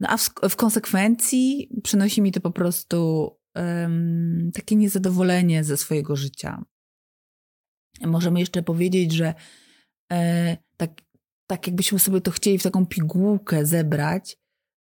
No 0.00 0.08
a 0.08 0.16
w, 0.16 0.30
w 0.50 0.56
konsekwencji 0.56 1.70
przynosi 1.82 2.22
mi 2.22 2.32
to 2.32 2.40
po 2.40 2.50
prostu 2.50 3.30
um, 3.54 4.50
takie 4.54 4.76
niezadowolenie 4.76 5.64
ze 5.64 5.76
swojego 5.76 6.16
życia. 6.16 6.64
Możemy 8.00 8.40
jeszcze 8.40 8.62
powiedzieć, 8.62 9.12
że 9.12 9.34
e, 10.12 10.56
tak, 10.76 10.90
tak 11.46 11.66
jakbyśmy 11.66 11.98
sobie 11.98 12.20
to 12.20 12.30
chcieli 12.30 12.58
w 12.58 12.62
taką 12.62 12.86
pigułkę 12.86 13.66
zebrać, 13.66 14.36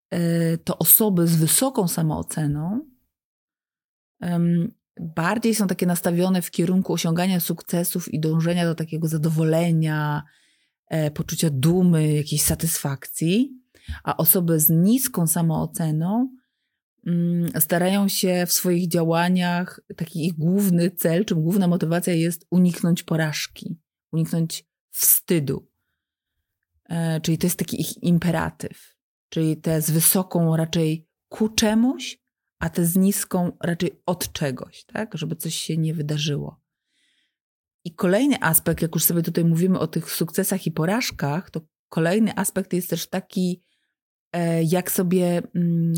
e, 0.10 0.58
to 0.58 0.78
osoby 0.78 1.28
z 1.28 1.36
wysoką 1.36 1.88
samooceną 1.88 2.90
bardziej 5.00 5.56
są 5.56 5.68
takie 5.68 5.86
nastawione 5.86 6.42
w 6.42 6.52
kierunku 6.52 6.94
osiągania 6.94 7.40
sukcesów 7.40 8.14
i 8.14 8.20
dążenia 8.20 8.66
do 8.66 8.76
takiego 8.76 9.08
zadowolenia, 9.08 10.24
e, 10.88 11.12
poczucia 11.12 11.50
dumy, 11.52 12.14
jakiejś 12.14 12.42
satysfakcji, 12.42 13.54
a 14.04 14.18
osoby 14.18 14.60
z 14.60 14.70
niską 14.70 15.28
samooceną 15.28 16.30
starają 17.60 18.08
się 18.08 18.46
w 18.48 18.54
swoich 18.54 18.88
działaniach, 18.88 19.80
taki 19.96 20.26
ich 20.26 20.34
główny 20.34 20.92
cel, 20.92 21.26
czy 21.26 21.36
główna 21.36 21.68
motywacja 21.68 22.14
jest 22.14 22.46
uniknąć 22.50 23.04
porażki, 23.04 23.80
uniknąć 24.12 24.66
wstydu. 24.90 25.70
E, 26.90 27.22
czyli 27.22 27.38
to 27.38 27.48
jest 27.48 27.60
taki 27.60 27.82
ich 27.82 28.04
imperatyw, 28.04 28.96
czyli 29.30 29.58
te 29.58 29.82
z 29.82 29.92
wysoką 29.92 30.56
raczej 30.56 31.08
ku 31.30 31.50
czemuś, 31.50 32.20
a 32.60 32.70
te 32.70 32.86
z 32.86 32.96
niską 32.96 33.52
raczej 33.64 34.02
od 34.06 34.32
czegoś, 34.32 34.86
tak? 34.86 35.18
Żeby 35.18 35.36
coś 35.36 35.56
się 35.56 35.78
nie 35.78 35.94
wydarzyło. 35.94 36.62
I 37.84 37.96
kolejny 37.96 38.36
aspekt, 38.42 38.82
jak 38.82 38.96
już 38.96 39.04
sobie 39.04 39.22
tutaj 39.22 39.46
mówimy 39.46 39.80
o 39.80 39.88
tych 39.88 40.12
sukcesach 40.12 40.68
i 40.68 40.72
porażkach, 40.72 41.52
to 41.52 41.62
kolejny 41.90 42.38
aspekt 42.38 42.74
jest 42.74 42.90
też 42.90 43.08
taki, 43.08 43.64
e, 44.32 44.64
jak 44.64 44.92
sobie 44.92 45.42
mm, 45.56 45.94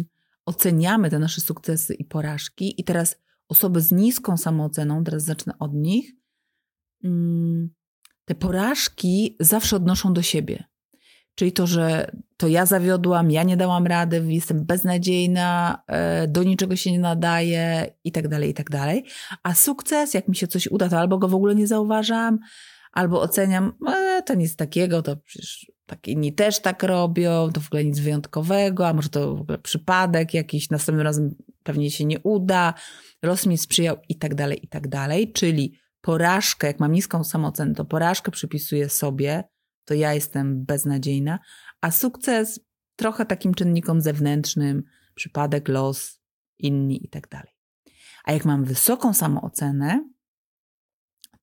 oceniamy 0.51 1.09
te 1.09 1.19
nasze 1.19 1.41
sukcesy 1.41 1.93
i 1.93 2.05
porażki. 2.05 2.81
I 2.81 2.83
teraz 2.83 3.15
osoby 3.47 3.81
z 3.81 3.91
niską 3.91 4.37
samooceną, 4.37 5.03
teraz 5.03 5.23
zacznę 5.23 5.53
od 5.59 5.73
nich, 5.73 6.11
mm, 7.03 7.69
te 8.25 8.35
porażki 8.35 9.37
zawsze 9.39 9.75
odnoszą 9.75 10.13
do 10.13 10.21
siebie. 10.21 10.63
Czyli 11.35 11.51
to, 11.51 11.67
że 11.67 12.11
to 12.37 12.47
ja 12.47 12.65
zawiodłam, 12.65 13.31
ja 13.31 13.43
nie 13.43 13.57
dałam 13.57 13.87
rady, 13.87 14.25
jestem 14.27 14.65
beznadziejna, 14.65 15.83
e, 15.87 16.27
do 16.27 16.43
niczego 16.43 16.75
się 16.75 16.91
nie 16.91 16.99
nadaje 16.99 17.93
i 18.03 18.11
tak 18.11 18.27
dalej, 18.27 18.49
i 18.49 18.53
tak 18.53 18.69
dalej. 18.69 19.05
A 19.43 19.53
sukces, 19.53 20.13
jak 20.13 20.27
mi 20.27 20.35
się 20.35 20.47
coś 20.47 20.67
uda, 20.67 20.89
to 20.89 20.99
albo 20.99 21.17
go 21.17 21.27
w 21.27 21.35
ogóle 21.35 21.55
nie 21.55 21.67
zauważam, 21.67 22.39
albo 22.91 23.21
oceniam, 23.21 23.73
e, 23.87 24.21
to 24.25 24.33
nic 24.33 24.55
takiego, 24.55 25.01
to 25.01 25.17
przecież 25.17 25.71
tak 25.91 26.07
inni 26.07 26.33
też 26.33 26.59
tak 26.59 26.83
robią, 26.83 27.51
to 27.51 27.61
w 27.61 27.67
ogóle 27.67 27.85
nic 27.85 27.99
wyjątkowego, 27.99 28.87
a 28.87 28.93
może 28.93 29.09
to 29.09 29.35
w 29.35 29.41
ogóle 29.41 29.57
przypadek 29.57 30.33
jakiś, 30.33 30.69
następnym 30.69 31.05
razem 31.05 31.35
pewnie 31.63 31.91
się 31.91 32.05
nie 32.05 32.19
uda, 32.19 32.73
los 33.21 33.45
mi 33.45 33.57
sprzyjał 33.57 33.97
i 34.09 34.15
tak 34.15 34.35
dalej, 34.35 34.65
i 34.65 34.67
tak 34.67 34.87
dalej. 34.87 35.31
Czyli 35.33 35.79
porażkę, 36.01 36.67
jak 36.67 36.79
mam 36.79 36.91
niską 36.91 37.23
samoocenę, 37.23 37.75
to 37.75 37.85
porażkę 37.85 38.31
przypisuję 38.31 38.89
sobie, 38.89 39.43
to 39.85 39.93
ja 39.93 40.13
jestem 40.13 40.65
beznadziejna, 40.65 41.39
a 41.81 41.91
sukces 41.91 42.59
trochę 42.95 43.25
takim 43.25 43.53
czynnikom 43.53 44.01
zewnętrznym, 44.01 44.83
przypadek, 45.15 45.67
los, 45.67 46.21
inni 46.59 47.05
i 47.05 47.09
tak 47.09 47.29
dalej. 47.29 47.53
A 48.23 48.31
jak 48.31 48.45
mam 48.45 48.65
wysoką 48.65 49.13
samoocenę, 49.13 50.09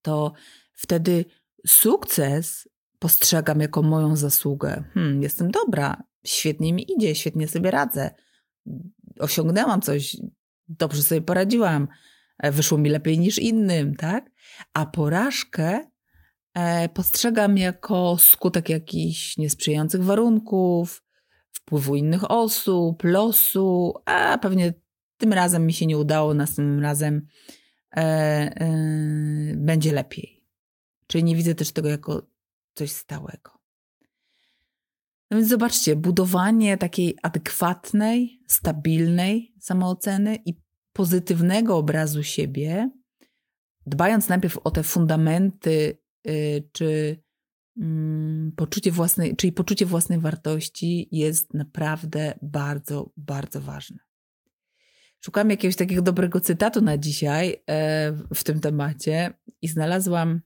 to 0.02 0.32
wtedy 0.72 1.24
sukces 1.66 2.68
postrzegam 2.98 3.61
jako 3.61 3.82
moją 3.82 4.16
zasługę. 4.16 4.84
Hmm, 4.94 5.22
jestem 5.22 5.50
dobra, 5.50 6.02
świetnie 6.24 6.72
mi 6.72 6.92
idzie, 6.92 7.14
świetnie 7.14 7.48
sobie 7.48 7.70
radzę, 7.70 8.11
osiągnęłam 9.18 9.80
coś, 9.80 10.16
dobrze 10.68 11.02
sobie 11.02 11.20
poradziłam, 11.20 11.88
wyszło 12.42 12.78
mi 12.78 12.90
lepiej 12.90 13.18
niż 13.18 13.38
innym, 13.38 13.96
tak? 13.96 14.30
A 14.74 14.87
porażkę 14.87 15.84
E, 16.58 16.88
postrzegam 16.88 17.58
jako 17.58 18.16
skutek 18.18 18.68
jakichś 18.68 19.37
niesprzyjających 19.37 20.04
warunków, 20.04 21.02
wpływu 21.52 21.96
innych 21.96 22.30
osób, 22.30 23.04
losu, 23.04 23.94
a 24.04 24.38
pewnie 24.38 24.74
tym 25.16 25.32
razem 25.32 25.66
mi 25.66 25.72
się 25.72 25.87
nie 25.87 25.98
udało, 25.98 26.34
następnym 26.34 26.80
razem 26.80 27.26
e, 27.96 28.00
e, 28.00 28.68
będzie 29.56 29.92
lepiej. 29.92 30.44
Czyli 31.06 31.24
nie 31.24 31.37
widzę 31.37 31.54
też 31.54 31.72
tego 31.72 31.88
jako 31.88 32.26
coś 32.78 32.92
stałego. 32.92 33.58
No 35.30 35.36
więc 35.36 35.48
zobaczcie, 35.48 35.96
budowanie 35.96 36.78
takiej 36.78 37.18
adekwatnej, 37.22 38.42
stabilnej 38.46 39.54
samooceny 39.60 40.38
i 40.44 40.54
pozytywnego 40.92 41.76
obrazu 41.76 42.22
siebie, 42.22 42.90
dbając 43.86 44.28
najpierw 44.28 44.58
o 44.58 44.70
te 44.70 44.82
fundamenty 44.82 45.98
Y, 46.28 46.68
czy 46.72 47.22
mm, 47.76 48.52
poczucie 48.56 48.92
własnej, 48.92 49.36
czyli 49.36 49.52
poczucie 49.52 49.86
własnej 49.86 50.18
wartości 50.18 51.08
jest 51.12 51.54
naprawdę 51.54 52.38
bardzo, 52.42 53.12
bardzo 53.16 53.60
ważne. 53.60 53.98
Szukam 55.20 55.50
jakiegoś 55.50 55.76
takiego 55.76 56.02
dobrego 56.02 56.40
cytatu 56.40 56.80
na 56.80 56.98
dzisiaj 56.98 57.62
e, 57.70 58.12
w 58.34 58.44
tym 58.44 58.60
temacie 58.60 59.32
i 59.62 59.68
znalazłam 59.68 60.40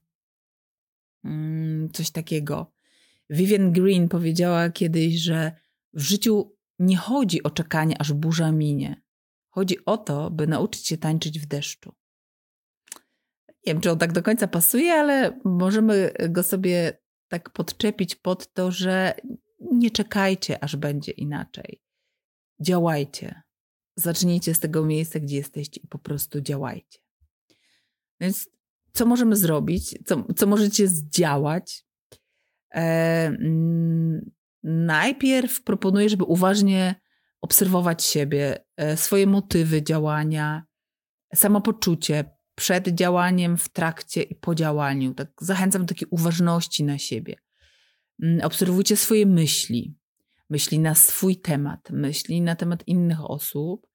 coś 1.92 2.10
takiego. 2.10 2.72
Vivian 3.30 3.72
Green 3.72 4.08
powiedziała 4.08 4.70
kiedyś, 4.70 5.14
że 5.14 5.52
w 5.92 6.00
życiu 6.00 6.56
nie 6.78 6.96
chodzi 6.96 7.42
o 7.42 7.50
czekanie, 7.50 8.00
aż 8.00 8.12
burza 8.12 8.52
minie. 8.52 9.02
Chodzi 9.48 9.84
o 9.84 9.98
to, 9.98 10.30
by 10.30 10.46
nauczyć 10.46 10.86
się 10.86 10.98
tańczyć 10.98 11.40
w 11.40 11.46
deszczu. 11.46 11.94
Nie 13.66 13.72
wiem, 13.72 13.80
czy 13.80 13.90
on 13.90 13.98
tak 13.98 14.12
do 14.12 14.22
końca 14.22 14.48
pasuje, 14.48 14.94
ale 14.94 15.40
możemy 15.44 16.12
go 16.28 16.42
sobie 16.42 16.98
tak 17.28 17.50
podczepić 17.50 18.14
pod 18.14 18.52
to, 18.52 18.70
że 18.70 19.14
nie 19.72 19.90
czekajcie, 19.90 20.64
aż 20.64 20.76
będzie 20.76 21.12
inaczej. 21.12 21.82
Działajcie. 22.60 23.42
Zacznijcie 23.96 24.54
z 24.54 24.60
tego 24.60 24.84
miejsca, 24.84 25.20
gdzie 25.20 25.36
jesteście 25.36 25.80
i 25.84 25.88
po 25.88 25.98
prostu 25.98 26.40
działajcie. 26.40 26.98
Więc 28.20 28.48
co 28.92 29.06
możemy 29.06 29.36
zrobić? 29.36 29.98
Co, 30.04 30.24
co 30.36 30.46
możecie 30.46 30.88
zdziałać? 30.88 31.84
E, 32.74 32.80
mm, 33.26 34.30
najpierw 34.62 35.62
proponuję, 35.62 36.08
żeby 36.08 36.24
uważnie 36.24 36.94
obserwować 37.40 38.04
siebie, 38.04 38.64
e, 38.76 38.96
swoje 38.96 39.26
motywy 39.26 39.82
działania, 39.82 40.64
samopoczucie, 41.34 42.24
przed 42.54 42.88
działaniem, 42.88 43.56
w 43.56 43.68
trakcie 43.68 44.22
i 44.22 44.34
po 44.34 44.54
działaniu. 44.54 45.14
Tak 45.14 45.28
zachęcam 45.40 45.82
do 45.82 45.88
takiej 45.88 46.08
uważności 46.10 46.84
na 46.84 46.98
siebie. 46.98 47.36
Mm, 48.22 48.40
obserwujcie 48.46 48.96
swoje 48.96 49.26
myśli, 49.26 49.94
myśli 50.50 50.78
na 50.78 50.94
swój 50.94 51.36
temat, 51.36 51.90
myśli 51.90 52.40
na 52.40 52.56
temat 52.56 52.88
innych 52.88 53.30
osób. 53.30 53.91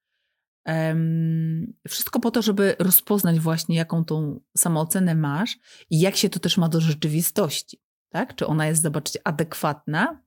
Wszystko 1.88 2.20
po 2.20 2.30
to, 2.30 2.42
żeby 2.42 2.76
rozpoznać 2.78 3.40
właśnie, 3.40 3.76
jaką 3.76 4.04
tą 4.04 4.40
samoocenę 4.56 5.14
masz 5.14 5.58
i 5.90 6.00
jak 6.00 6.16
się 6.16 6.28
to 6.28 6.40
też 6.40 6.56
ma 6.56 6.68
do 6.68 6.80
rzeczywistości. 6.80 7.82
Tak? 8.08 8.34
Czy 8.34 8.46
ona 8.46 8.66
jest, 8.66 8.82
zobaczcie, 8.82 9.20
adekwatna, 9.24 10.22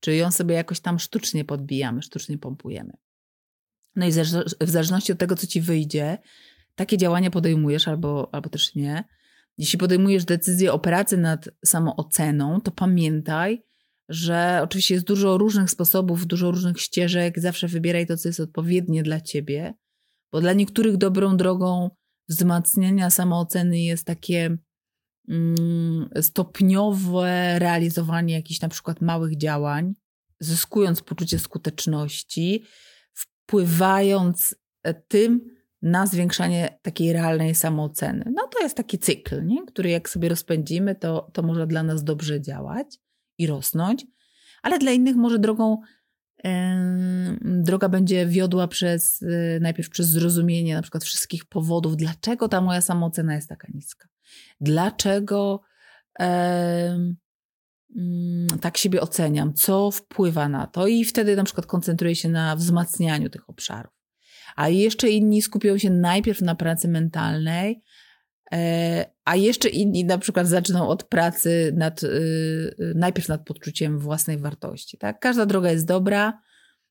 czy 0.00 0.14
ją 0.14 0.30
sobie 0.30 0.54
jakoś 0.54 0.80
tam 0.80 0.98
sztucznie 0.98 1.44
podbijamy, 1.44 2.02
sztucznie 2.02 2.38
pompujemy. 2.38 2.92
No 3.96 4.06
i 4.06 4.12
w 4.60 4.70
zależności 4.70 5.12
od 5.12 5.18
tego, 5.18 5.36
co 5.36 5.46
ci 5.46 5.60
wyjdzie, 5.60 6.18
takie 6.74 6.98
działania 6.98 7.30
podejmujesz 7.30 7.88
albo, 7.88 8.28
albo 8.32 8.48
też 8.48 8.74
nie. 8.74 9.04
Jeśli 9.58 9.78
podejmujesz 9.78 10.24
decyzję 10.24 10.72
o 10.72 10.78
pracy 10.78 11.16
nad 11.16 11.48
samooceną, 11.64 12.60
to 12.60 12.70
pamiętaj, 12.70 13.64
że 14.08 14.60
oczywiście 14.62 14.94
jest 14.94 15.06
dużo 15.06 15.38
różnych 15.38 15.70
sposobów, 15.70 16.26
dużo 16.26 16.50
różnych 16.50 16.80
ścieżek, 16.80 17.40
zawsze 17.40 17.68
wybieraj 17.68 18.06
to, 18.06 18.16
co 18.16 18.28
jest 18.28 18.40
odpowiednie 18.40 19.02
dla 19.02 19.20
ciebie, 19.20 19.74
bo 20.32 20.40
dla 20.40 20.52
niektórych 20.52 20.96
dobrą 20.96 21.36
drogą 21.36 21.90
wzmacniania 22.28 23.10
samooceny 23.10 23.80
jest 23.80 24.06
takie 24.06 24.56
mm, 25.28 26.08
stopniowe 26.20 27.58
realizowanie 27.58 28.34
jakichś 28.34 28.60
na 28.60 28.68
przykład 28.68 29.00
małych 29.00 29.36
działań, 29.36 29.94
zyskując 30.40 31.02
poczucie 31.02 31.38
skuteczności, 31.38 32.64
wpływając 33.12 34.54
e, 34.82 34.94
tym 34.94 35.40
na 35.82 36.06
zwiększanie 36.06 36.78
takiej 36.82 37.12
realnej 37.12 37.54
samooceny. 37.54 38.24
No 38.34 38.48
to 38.48 38.62
jest 38.62 38.76
taki 38.76 38.98
cykl, 38.98 39.46
nie? 39.46 39.66
który 39.66 39.90
jak 39.90 40.08
sobie 40.08 40.28
rozpędzimy, 40.28 40.94
to, 40.94 41.30
to 41.32 41.42
może 41.42 41.66
dla 41.66 41.82
nas 41.82 42.04
dobrze 42.04 42.40
działać 42.40 42.98
i 43.38 43.46
rosnąć, 43.46 44.06
ale 44.62 44.78
dla 44.78 44.92
innych 44.92 45.16
może 45.16 45.38
drogą 45.38 45.78
droga 47.42 47.88
będzie 47.88 48.26
wiodła 48.26 48.68
przez 48.68 49.20
yy, 49.20 49.58
najpierw 49.60 49.90
przez 49.90 50.08
zrozumienie 50.08 50.74
na 50.74 50.82
przykład 50.82 51.04
wszystkich 51.04 51.44
powodów, 51.44 51.96
dlaczego 51.96 52.48
ta 52.48 52.60
moja 52.60 52.80
samoocena 52.80 53.34
jest 53.34 53.48
taka 53.48 53.68
niska. 53.74 54.08
Dlaczego 54.60 55.60
mm, 56.20 57.16
tak 58.60 58.76
siebie 58.76 59.00
oceniam, 59.00 59.54
co 59.54 59.90
wpływa 59.90 60.48
na 60.48 60.66
to, 60.66 60.86
i 60.86 61.04
wtedy 61.04 61.36
na 61.36 61.44
przykład 61.44 61.66
koncentruję 61.66 62.14
się 62.16 62.28
na 62.28 62.56
wzmacnianiu 62.56 63.30
tych 63.30 63.50
obszarów. 63.50 63.92
A 64.56 64.68
jeszcze 64.68 65.10
inni 65.10 65.42
skupią 65.42 65.78
się 65.78 65.90
najpierw 65.90 66.40
na 66.40 66.54
pracy 66.54 66.88
mentalnej, 66.88 67.82
a 69.24 69.36
jeszcze 69.36 69.68
inni 69.68 70.04
na 70.04 70.18
przykład 70.18 70.46
zaczną 70.46 70.88
od 70.88 71.04
pracy 71.04 71.72
nad, 71.76 72.02
y, 72.02 72.06
y, 72.06 72.92
najpierw 72.96 73.28
nad 73.28 73.44
poczuciem 73.44 73.98
własnej 73.98 74.38
wartości. 74.38 74.98
Tak? 74.98 75.20
Każda 75.20 75.46
droga 75.46 75.70
jest 75.70 75.86
dobra. 75.86 76.40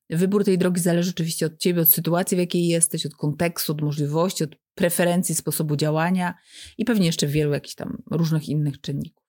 Wybór 0.10 0.46
tej 0.46 0.58
drogi 0.58 0.82
zależy 0.82 1.10
oczywiście 1.10 1.46
od 1.46 1.58
ciebie, 1.58 1.82
od 1.82 1.90
sytuacji, 1.90 2.38
w 2.38 2.40
jakiej 2.40 2.68
jesteś, 2.68 3.06
od 3.06 3.16
kontekstu, 3.16 3.72
od 3.72 3.82
możliwości, 3.82 4.44
od 4.44 4.56
preferencji, 4.76 5.36
sposobu 5.36 5.76
działania 5.76 6.34
i 6.78 6.86
pewnie 6.86 7.06
jeszcze 7.06 7.28
wielu 7.28 7.54
jakichś 7.54 7.76
tam 7.76 8.04
różnych 8.12 8.50
innych 8.50 8.82
czynników. 8.82 9.24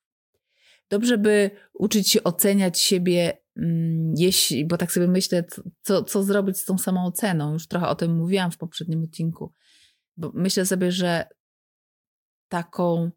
Dobrze 0.89 1.17
by 1.17 1.51
uczyć 1.73 2.11
się 2.11 2.23
oceniać 2.23 2.79
siebie, 2.79 3.37
mm, 3.57 4.13
jeśli, 4.17 4.65
bo 4.65 4.77
tak 4.77 4.91
sobie 4.91 5.07
myślę, 5.07 5.43
co, 5.81 6.03
co 6.03 6.23
zrobić 6.23 6.57
z 6.57 6.65
tą 6.65 6.77
samooceną. 6.77 7.53
Już 7.53 7.67
trochę 7.67 7.87
o 7.87 7.95
tym 7.95 8.17
mówiłam 8.17 8.51
w 8.51 8.57
poprzednim 8.57 9.03
odcinku. 9.03 9.53
Bo 10.17 10.31
myślę 10.35 10.65
sobie, 10.65 10.91
że 10.91 11.25
taką 12.47 13.11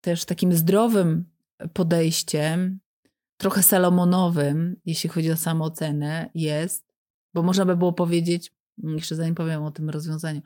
też 0.00 0.24
takim 0.24 0.52
zdrowym 0.52 1.24
podejściem, 1.72 2.80
trochę 3.36 3.62
salomonowym, 3.62 4.76
jeśli 4.84 5.10
chodzi 5.10 5.30
o 5.30 5.36
samoocenę, 5.36 6.30
jest, 6.34 6.94
bo 7.34 7.42
można 7.42 7.64
by 7.64 7.76
było 7.76 7.92
powiedzieć, 7.92 8.52
jeszcze 8.78 9.16
zanim 9.16 9.34
powiem 9.34 9.62
o 9.62 9.70
tym 9.70 9.90
rozwiązaniu, 9.90 10.40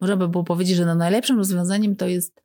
można 0.00 0.16
by 0.16 0.28
było 0.28 0.44
powiedzieć, 0.44 0.76
że 0.76 0.86
no 0.86 0.94
najlepszym 0.94 1.38
rozwiązaniem 1.38 1.96
to 1.96 2.06
jest 2.06 2.42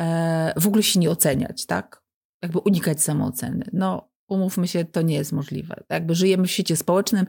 e, 0.00 0.52
w 0.56 0.66
ogóle 0.66 0.82
się 0.82 1.00
nie 1.00 1.10
oceniać, 1.10 1.66
tak? 1.66 2.02
Jakby 2.42 2.58
unikać 2.58 3.02
samooceny. 3.02 3.64
No, 3.72 4.10
umówmy 4.28 4.68
się, 4.68 4.84
to 4.84 5.02
nie 5.02 5.14
jest 5.14 5.32
możliwe. 5.32 5.84
Jakby 5.88 6.14
żyjemy 6.14 6.46
w 6.46 6.50
świecie 6.50 6.76
społecznym, 6.76 7.26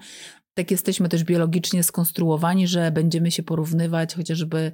tak 0.54 0.72
jesteśmy 0.72 1.10
też 1.10 1.24
biologicznie 1.24 1.84
skonstruowani, 1.84 2.68
że 2.68 2.92
będziemy 2.92 3.32
się 3.32 3.44
porównywać 3.44 4.16
chociażby 4.16 4.72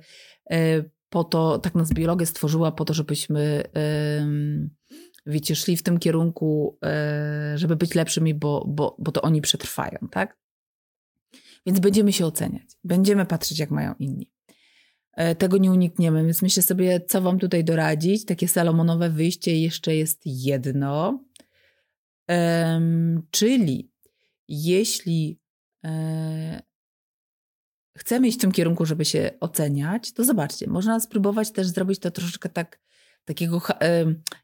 e, 0.52 0.84
po 1.10 1.24
to, 1.24 1.60
tak 1.60 1.76
nas 1.76 1.93
biologia 1.93 2.26
stworzyła 2.26 2.72
po 2.72 2.86
to, 2.86 2.93
żebyśmy 2.93 3.63
wiecie, 5.28 5.56
szli 5.56 5.78
w 5.78 5.84
tym 5.84 6.00
kierunku, 6.00 6.78
e, 6.86 7.54
żeby 7.56 7.76
być 7.76 7.96
lepszymi, 7.96 8.34
bo, 8.34 8.65
bo, 8.67 8.96
bo 9.00 9.12
to 9.12 9.22
oni 9.22 9.41
przetrwają, 9.41 9.98
tak? 10.12 10.38
Więc 11.65 11.80
będziemy 11.80 12.13
się 12.13 12.26
oceniać, 12.26 12.78
będziemy 12.84 13.26
patrzeć, 13.26 13.60
jak 13.60 13.72
mają 13.72 13.93
inni. 14.00 14.32
E, 15.13 15.36
tego 15.36 15.58
nie 15.58 15.72
unikniemy, 15.72 16.26
więc 16.26 16.41
myślę 16.41 16.63
sobie, 16.63 17.02
co 17.02 17.22
wam 17.22 17.39
tutaj 17.39 17.63
doradzić. 17.63 18.26
Takie 18.26 18.48
salomonowe 18.48 19.10
wyjście 19.10 19.60
jeszcze 19.60 19.96
jest 19.96 20.22
jedno, 20.26 21.24
czyli 23.32 23.91
jeśli 24.48 25.39
e, 25.86 26.62
chcemy 27.97 28.27
iść 28.27 28.38
w 28.38 28.41
tym 28.41 28.51
kierunku, 28.51 28.86
żeby 28.86 29.05
się 29.05 29.31
oceniać, 29.39 30.13
to 30.13 30.23
zobaczcie, 30.23 30.67
można 30.67 30.99
spróbować 30.99 31.51
też 31.51 31.67
zrobić 31.67 31.99
to 31.99 32.12
troszeczkę 32.12 32.49
tak, 32.49 32.79
takiego, 33.25 33.62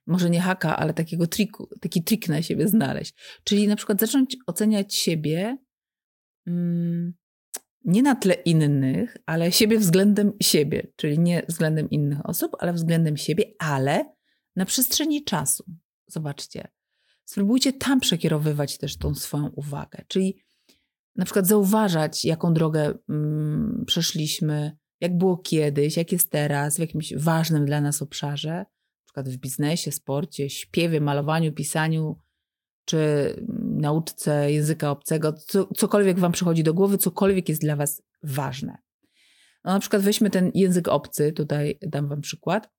może 0.08 0.30
nie 0.30 0.42
haka, 0.42 0.78
ale 0.78 0.94
takiego 0.94 1.28
triku, 1.28 1.70
taki 1.82 2.04
trik 2.04 2.30
na 2.30 2.42
siebie 2.42 2.68
znaleźć. 2.68 3.14
Czyli 3.44 3.68
na 3.68 3.76
przykład 3.76 4.00
zacząć 4.00 4.38
oceniać 4.48 4.96
siebie 4.96 5.58
mm, 6.48 7.14
nie 7.86 8.04
na 8.04 8.16
tle 8.16 8.34
innych, 8.34 9.18
ale 9.26 9.52
siebie 9.52 9.80
względem 9.80 10.34
siebie, 10.42 10.88
czyli 10.96 11.20
nie 11.20 11.44
względem 11.50 11.90
innych 11.90 12.26
osób, 12.26 12.56
ale 12.60 12.74
względem 12.74 13.18
siebie, 13.18 13.44
ale 13.60 14.06
na 14.56 14.66
przestrzeni 14.66 15.24
czasu. 15.24 15.64
Zobaczcie. 16.08 16.68
Spróbujcie 17.26 17.74
tam 17.74 18.00
przekierowywać 18.00 18.78
też 18.78 18.98
tą 18.98 19.16
swoją 19.16 19.48
uwagę. 19.48 20.06
Czyli 20.08 20.43
na 21.16 21.26
przykład 21.26 21.48
zauważać, 21.48 22.26
jaką 22.26 22.54
drogę 22.54 22.94
mm, 23.10 23.84
przeszliśmy, 23.88 24.78
jak 25.02 25.18
było 25.18 25.38
kiedyś, 25.38 25.98
jak 25.98 26.12
jest 26.12 26.32
teraz, 26.32 26.76
w 26.76 26.80
jakimś 26.80 27.14
ważnym 27.18 27.66
dla 27.66 27.82
nas 27.82 28.02
obszarze, 28.02 28.54
na 28.54 29.06
przykład 29.06 29.30
w 29.30 29.38
biznesie, 29.38 29.92
sporcie, 29.92 30.50
śpiewie, 30.50 31.02
malowaniu, 31.02 31.54
pisaniu, 31.54 32.20
czy 32.86 33.34
nauczce 33.60 34.52
języka 34.52 34.92
obcego, 34.92 35.34
co, 35.34 35.68
cokolwiek 35.76 36.20
wam 36.20 36.32
przychodzi 36.32 36.64
do 36.64 36.74
głowy, 36.74 36.98
cokolwiek 36.98 37.50
jest 37.50 37.62
dla 37.62 37.76
was 37.76 38.02
ważne. 38.24 38.78
No, 39.64 39.74
na 39.74 39.80
przykład 39.80 40.02
weźmy 40.02 40.30
ten 40.30 40.52
język 40.54 40.88
obcy, 40.88 41.32
tutaj 41.32 41.80
dam 41.82 42.08
wam 42.08 42.22
przykład, 42.22 42.70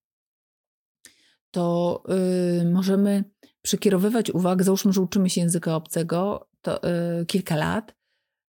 to 1.51 2.03
yy, 2.09 2.70
możemy 2.70 3.25
przekierowywać 3.62 4.31
uwagę, 4.31 4.64
załóżmy, 4.64 4.92
że 4.92 5.01
uczymy 5.01 5.31
się 5.31 5.40
języka 5.40 5.77
obcego 5.77 6.49
to, 6.62 6.81
yy, 7.18 7.27
kilka 7.27 7.57
lat, 7.57 7.94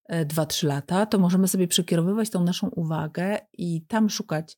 2-3 0.10 0.66
e, 0.66 0.68
lata, 0.68 1.06
to 1.06 1.20
możemy 1.20 1.48
sobie 1.48 1.68
przekierowywać 1.68 2.30
tą 2.30 2.44
naszą 2.44 2.70
uwagę 2.70 3.38
i 3.54 3.86
tam 3.86 4.10
szukać 4.10 4.58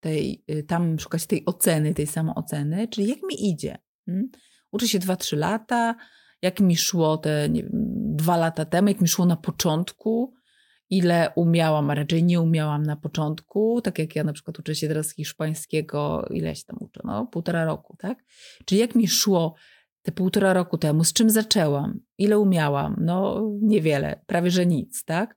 tej, 0.00 0.44
y, 0.50 0.62
tam 0.62 0.98
szukać 0.98 1.26
tej 1.26 1.44
oceny, 1.46 1.94
tej 1.94 2.06
samooceny, 2.06 2.88
czyli 2.88 3.08
jak 3.08 3.18
mi 3.22 3.50
idzie. 3.50 3.78
Hmm? 4.06 4.28
Uczę 4.70 4.88
się 4.88 4.98
2-3 4.98 5.36
lata, 5.36 5.94
jak 6.42 6.60
mi 6.60 6.76
szło 6.76 7.16
te 7.16 7.48
nie 7.48 7.62
wiem, 7.62 7.72
dwa 8.16 8.36
lata 8.36 8.64
temu, 8.64 8.88
jak 8.88 9.00
mi 9.00 9.08
szło 9.08 9.26
na 9.26 9.36
początku, 9.36 10.34
ile 10.90 11.32
umiałam, 11.36 11.90
a 11.90 11.94
raczej 11.94 12.24
nie 12.24 12.40
umiałam 12.40 12.82
na 12.82 12.96
początku, 12.96 13.80
tak 13.80 13.98
jak 13.98 14.16
ja 14.16 14.24
na 14.24 14.32
przykład 14.32 14.58
uczę 14.58 14.74
się 14.74 14.88
teraz 14.88 15.14
hiszpańskiego, 15.14 16.26
ile 16.30 16.56
się 16.56 16.64
tam 16.64 16.76
uczę, 16.80 17.00
no 17.04 17.26
półtora 17.26 17.64
roku, 17.64 17.96
tak? 17.98 18.24
Czyli 18.64 18.80
jak 18.80 18.94
mi 18.94 19.08
szło 19.08 19.54
te 20.06 20.12
półtora 20.12 20.52
roku 20.52 20.78
temu, 20.78 21.04
z 21.04 21.12
czym 21.12 21.30
zaczęłam, 21.30 22.00
ile 22.18 22.38
umiałam, 22.38 22.96
no 23.00 23.42
niewiele, 23.62 24.20
prawie 24.26 24.50
że 24.50 24.66
nic, 24.66 25.04
tak? 25.04 25.36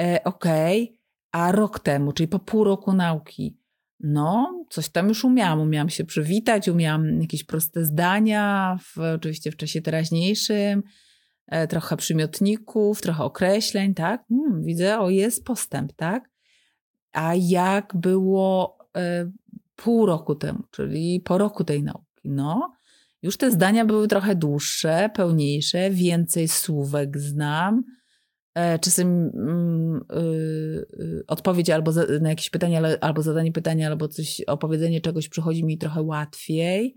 E, 0.00 0.24
Okej, 0.24 0.82
okay. 0.82 0.96
a 1.32 1.52
rok 1.52 1.80
temu, 1.80 2.12
czyli 2.12 2.28
po 2.28 2.38
pół 2.38 2.64
roku 2.64 2.92
nauki, 2.92 3.58
no 4.00 4.64
coś 4.70 4.88
tam 4.88 5.08
już 5.08 5.24
umiałam, 5.24 5.60
umiałam 5.60 5.88
się 5.90 6.04
przywitać, 6.04 6.68
umiałam 6.68 7.20
jakieś 7.20 7.44
proste 7.44 7.84
zdania, 7.84 8.78
w, 8.82 8.98
oczywiście 8.98 9.50
w 9.50 9.56
czasie 9.56 9.80
teraźniejszym, 9.82 10.82
e, 11.46 11.66
trochę 11.66 11.96
przymiotników, 11.96 13.00
trochę 13.00 13.24
określeń, 13.24 13.94
tak? 13.94 14.24
Hmm, 14.28 14.64
widzę, 14.64 14.98
o 14.98 15.10
jest 15.10 15.44
postęp, 15.44 15.92
tak? 15.92 16.30
A 17.12 17.34
jak 17.34 17.96
było 17.96 18.78
e, 18.96 19.30
pół 19.76 20.06
roku 20.06 20.34
temu, 20.34 20.62
czyli 20.70 21.20
po 21.20 21.38
roku 21.38 21.64
tej 21.64 21.82
nauki? 21.82 22.30
No, 22.30 22.77
już 23.22 23.36
te 23.36 23.50
zdania 23.50 23.84
były 23.84 24.08
trochę 24.08 24.34
dłuższe, 24.34 25.10
pełniejsze, 25.14 25.90
więcej 25.90 26.48
słówek 26.48 27.18
znam. 27.18 27.82
E, 28.54 28.78
czasem 28.78 29.30
mm, 29.34 30.00
y, 30.12 30.86
y, 31.02 31.24
odpowiedź 31.26 31.70
albo 31.70 31.92
za, 31.92 32.04
na 32.20 32.28
jakieś 32.28 32.50
pytanie, 32.50 32.82
albo 33.00 33.22
zadanie 33.22 33.52
pytania, 33.52 33.88
albo 33.88 34.08
coś, 34.08 34.40
opowiedzenie 34.46 35.00
czegoś 35.00 35.28
przychodzi 35.28 35.64
mi 35.64 35.78
trochę 35.78 36.02
łatwiej. 36.02 36.96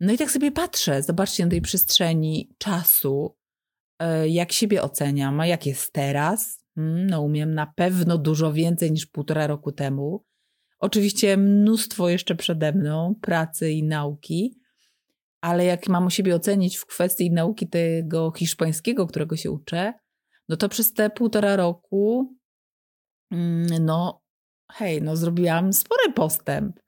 No 0.00 0.12
i 0.12 0.18
tak 0.18 0.30
sobie 0.30 0.52
patrzę, 0.52 1.02
zobaczcie 1.02 1.44
na 1.44 1.50
tej 1.50 1.60
przestrzeni 1.60 2.54
czasu, 2.58 3.36
e, 3.98 4.28
jak 4.28 4.52
siebie 4.52 4.82
oceniam, 4.82 5.40
a 5.40 5.46
jak 5.46 5.66
jest 5.66 5.92
teraz. 5.92 6.64
Mm, 6.76 7.06
no 7.06 7.22
umiem 7.22 7.54
na 7.54 7.66
pewno 7.66 8.18
dużo 8.18 8.52
więcej 8.52 8.92
niż 8.92 9.06
półtora 9.06 9.46
roku 9.46 9.72
temu. 9.72 10.24
Oczywiście 10.78 11.36
mnóstwo 11.36 12.08
jeszcze 12.08 12.34
przede 12.34 12.72
mną 12.72 13.14
pracy 13.20 13.70
i 13.70 13.82
nauki, 13.82 14.58
ale 15.40 15.64
jak 15.64 15.88
mam 15.88 16.06
u 16.06 16.10
siebie 16.10 16.34
ocenić 16.34 16.76
w 16.76 16.86
kwestii 16.86 17.30
nauki 17.30 17.68
tego 17.68 18.32
hiszpańskiego, 18.36 19.06
którego 19.06 19.36
się 19.36 19.50
uczę, 19.50 19.94
no 20.48 20.56
to 20.56 20.68
przez 20.68 20.92
te 20.92 21.10
półtora 21.10 21.56
roku, 21.56 22.36
mm, 23.30 23.84
no 23.84 24.22
hej, 24.72 25.02
no 25.02 25.16
zrobiłam 25.16 25.72
spory 25.72 26.12
postęp. 26.12 26.80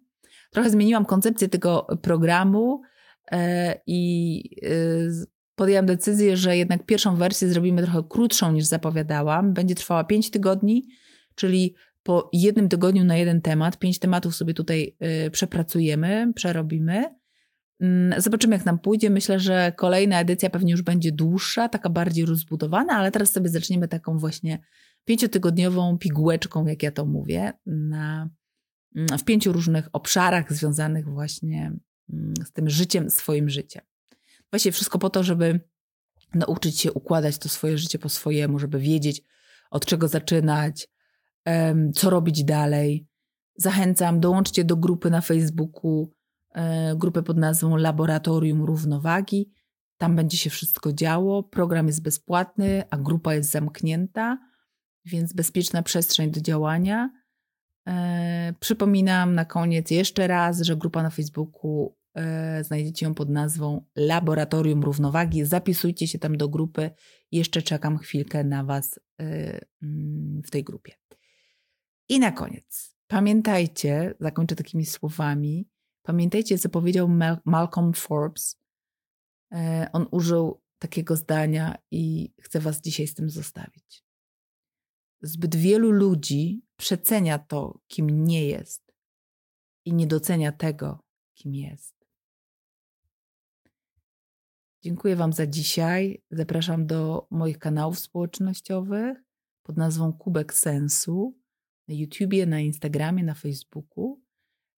Trochę 0.51 0.69
zmieniłam 0.69 1.05
koncepcję 1.05 1.49
tego 1.49 1.87
programu 2.01 2.81
y, 3.33 3.37
i 3.87 4.41
y, 4.63 5.11
podjęłam 5.55 5.85
decyzję, 5.85 6.37
że 6.37 6.57
jednak 6.57 6.85
pierwszą 6.85 7.15
wersję 7.15 7.49
zrobimy 7.49 7.83
trochę 7.83 8.03
krótszą 8.09 8.51
niż 8.51 8.65
zapowiadałam. 8.65 9.53
Będzie 9.53 9.75
trwała 9.75 10.03
5 10.03 10.31
tygodni, 10.31 10.87
czyli 11.35 11.75
po 12.03 12.29
jednym 12.33 12.69
tygodniu 12.69 13.03
na 13.03 13.17
jeden 13.17 13.41
temat, 13.41 13.79
pięć 13.79 13.99
tematów 13.99 14.35
sobie 14.35 14.53
tutaj 14.53 14.95
y, 15.25 15.31
przepracujemy, 15.31 16.33
przerobimy. 16.35 17.15
Mm, 17.79 18.21
zobaczymy, 18.21 18.55
jak 18.55 18.65
nam 18.65 18.79
pójdzie. 18.79 19.09
Myślę, 19.09 19.39
że 19.39 19.73
kolejna 19.77 20.19
edycja 20.19 20.49
pewnie 20.49 20.71
już 20.71 20.81
będzie 20.81 21.11
dłuższa, 21.11 21.69
taka 21.69 21.89
bardziej 21.89 22.25
rozbudowana, 22.25 22.93
ale 22.93 23.11
teraz 23.11 23.31
sobie 23.31 23.49
zaczniemy 23.49 23.87
taką 23.87 24.17
właśnie 24.17 24.59
pięciotygodniową 25.05 25.97
pigułeczką, 25.97 26.65
jak 26.65 26.83
ja 26.83 26.91
to 26.91 27.05
mówię, 27.05 27.53
na, 27.65 28.29
mm, 28.95 29.17
w 29.19 29.23
pięciu 29.23 29.53
różnych 29.53 29.89
obszarach 29.93 30.53
związanych 30.53 31.09
właśnie 31.09 31.73
mm, 32.13 32.33
z 32.45 32.51
tym 32.51 32.69
życiem, 32.69 33.09
swoim 33.09 33.49
życiem. 33.49 33.81
Właśnie 34.51 34.71
wszystko 34.71 34.99
po 34.99 35.09
to, 35.09 35.23
żeby 35.23 35.59
nauczyć 36.33 36.79
się 36.79 36.93
układać 36.93 37.37
to 37.37 37.49
swoje 37.49 37.77
życie 37.77 37.99
po 37.99 38.09
swojemu, 38.09 38.59
żeby 38.59 38.79
wiedzieć, 38.79 39.21
od 39.71 39.85
czego 39.85 40.07
zaczynać, 40.07 40.87
co 41.95 42.09
robić 42.09 42.43
dalej. 42.43 43.07
Zachęcam, 43.55 44.19
dołączcie 44.19 44.63
do 44.63 44.77
grupy 44.77 45.09
na 45.09 45.21
Facebooku, 45.21 46.11
e, 46.55 46.95
grupę 46.95 47.23
pod 47.23 47.37
nazwą 47.37 47.75
Laboratorium 47.75 48.63
Równowagi. 48.63 49.51
Tam 49.97 50.15
będzie 50.15 50.37
się 50.37 50.49
wszystko 50.49 50.93
działo. 50.93 51.43
Program 51.43 51.87
jest 51.87 52.03
bezpłatny, 52.03 52.83
a 52.89 52.97
grupa 52.97 53.33
jest 53.33 53.51
zamknięta, 53.51 54.37
więc 55.05 55.33
bezpieczna 55.33 55.83
przestrzeń 55.83 56.31
do 56.31 56.41
działania. 56.41 57.09
E, 57.87 58.53
przypominam 58.59 59.35
na 59.35 59.45
koniec 59.45 59.91
jeszcze 59.91 60.27
raz, 60.27 60.61
że 60.61 60.75
grupa 60.75 61.03
na 61.03 61.09
Facebooku 61.09 61.95
e, 62.15 62.63
znajdziecie 62.63 63.05
ją 63.05 63.13
pod 63.13 63.29
nazwą 63.29 63.85
Laboratorium 63.95 64.83
Równowagi. 64.83 65.45
Zapisujcie 65.45 66.07
się 66.07 66.19
tam 66.19 66.37
do 66.37 66.49
grupy. 66.49 66.91
Jeszcze 67.31 67.61
czekam 67.61 67.97
chwilkę 67.97 68.43
na 68.43 68.63
Was 68.63 68.99
mm, 69.19 70.41
w 70.45 70.51
tej 70.51 70.63
grupie. 70.63 70.93
I 72.13 72.19
na 72.19 72.31
koniec, 72.31 72.95
pamiętajcie, 73.07 74.13
zakończę 74.19 74.55
takimi 74.55 74.85
słowami, 74.85 75.69
pamiętajcie, 76.03 76.57
co 76.57 76.69
powiedział 76.69 77.09
Malcolm 77.45 77.93
Forbes. 77.93 78.59
E, 79.53 79.89
on 79.93 80.07
użył 80.11 80.61
takiego 80.79 81.15
zdania 81.15 81.77
i 81.91 82.33
chcę 82.41 82.59
Was 82.59 82.81
dzisiaj 82.81 83.07
z 83.07 83.13
tym 83.13 83.29
zostawić. 83.29 84.05
Zbyt 85.21 85.55
wielu 85.55 85.91
ludzi 85.91 86.65
przecenia 86.77 87.39
to, 87.39 87.79
kim 87.87 88.25
nie 88.25 88.47
jest 88.47 88.93
i 89.85 89.93
nie 89.93 90.07
docenia 90.07 90.51
tego, 90.51 91.03
kim 91.33 91.55
jest. 91.55 91.95
Dziękuję 94.81 95.15
Wam 95.15 95.33
za 95.33 95.47
dzisiaj. 95.47 96.23
Zapraszam 96.31 96.87
do 96.87 97.27
moich 97.31 97.59
kanałów 97.59 97.99
społecznościowych 97.99 99.17
pod 99.63 99.77
nazwą 99.77 100.13
Kubek 100.13 100.53
Sensu 100.53 101.42
na 101.87 101.93
YouTubie, 101.95 102.45
na 102.45 102.59
Instagramie, 102.59 103.23
na 103.23 103.33
Facebooku. 103.33 104.19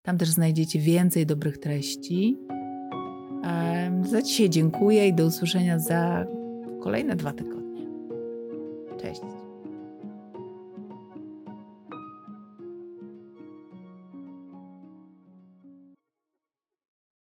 Tam 0.02 0.18
też 0.18 0.30
znajdziecie 0.30 0.80
więcej 0.80 1.26
dobrych 1.26 1.58
treści. 1.58 2.38
Za 4.02 4.22
dzisiaj 4.22 4.50
dziękuję 4.50 5.08
i 5.08 5.14
do 5.14 5.26
usłyszenia 5.26 5.80
za 5.80 6.26
kolejne 6.82 7.16
dwa 7.16 7.34
tygodnie. 7.34 7.88
Cześć. 9.02 9.22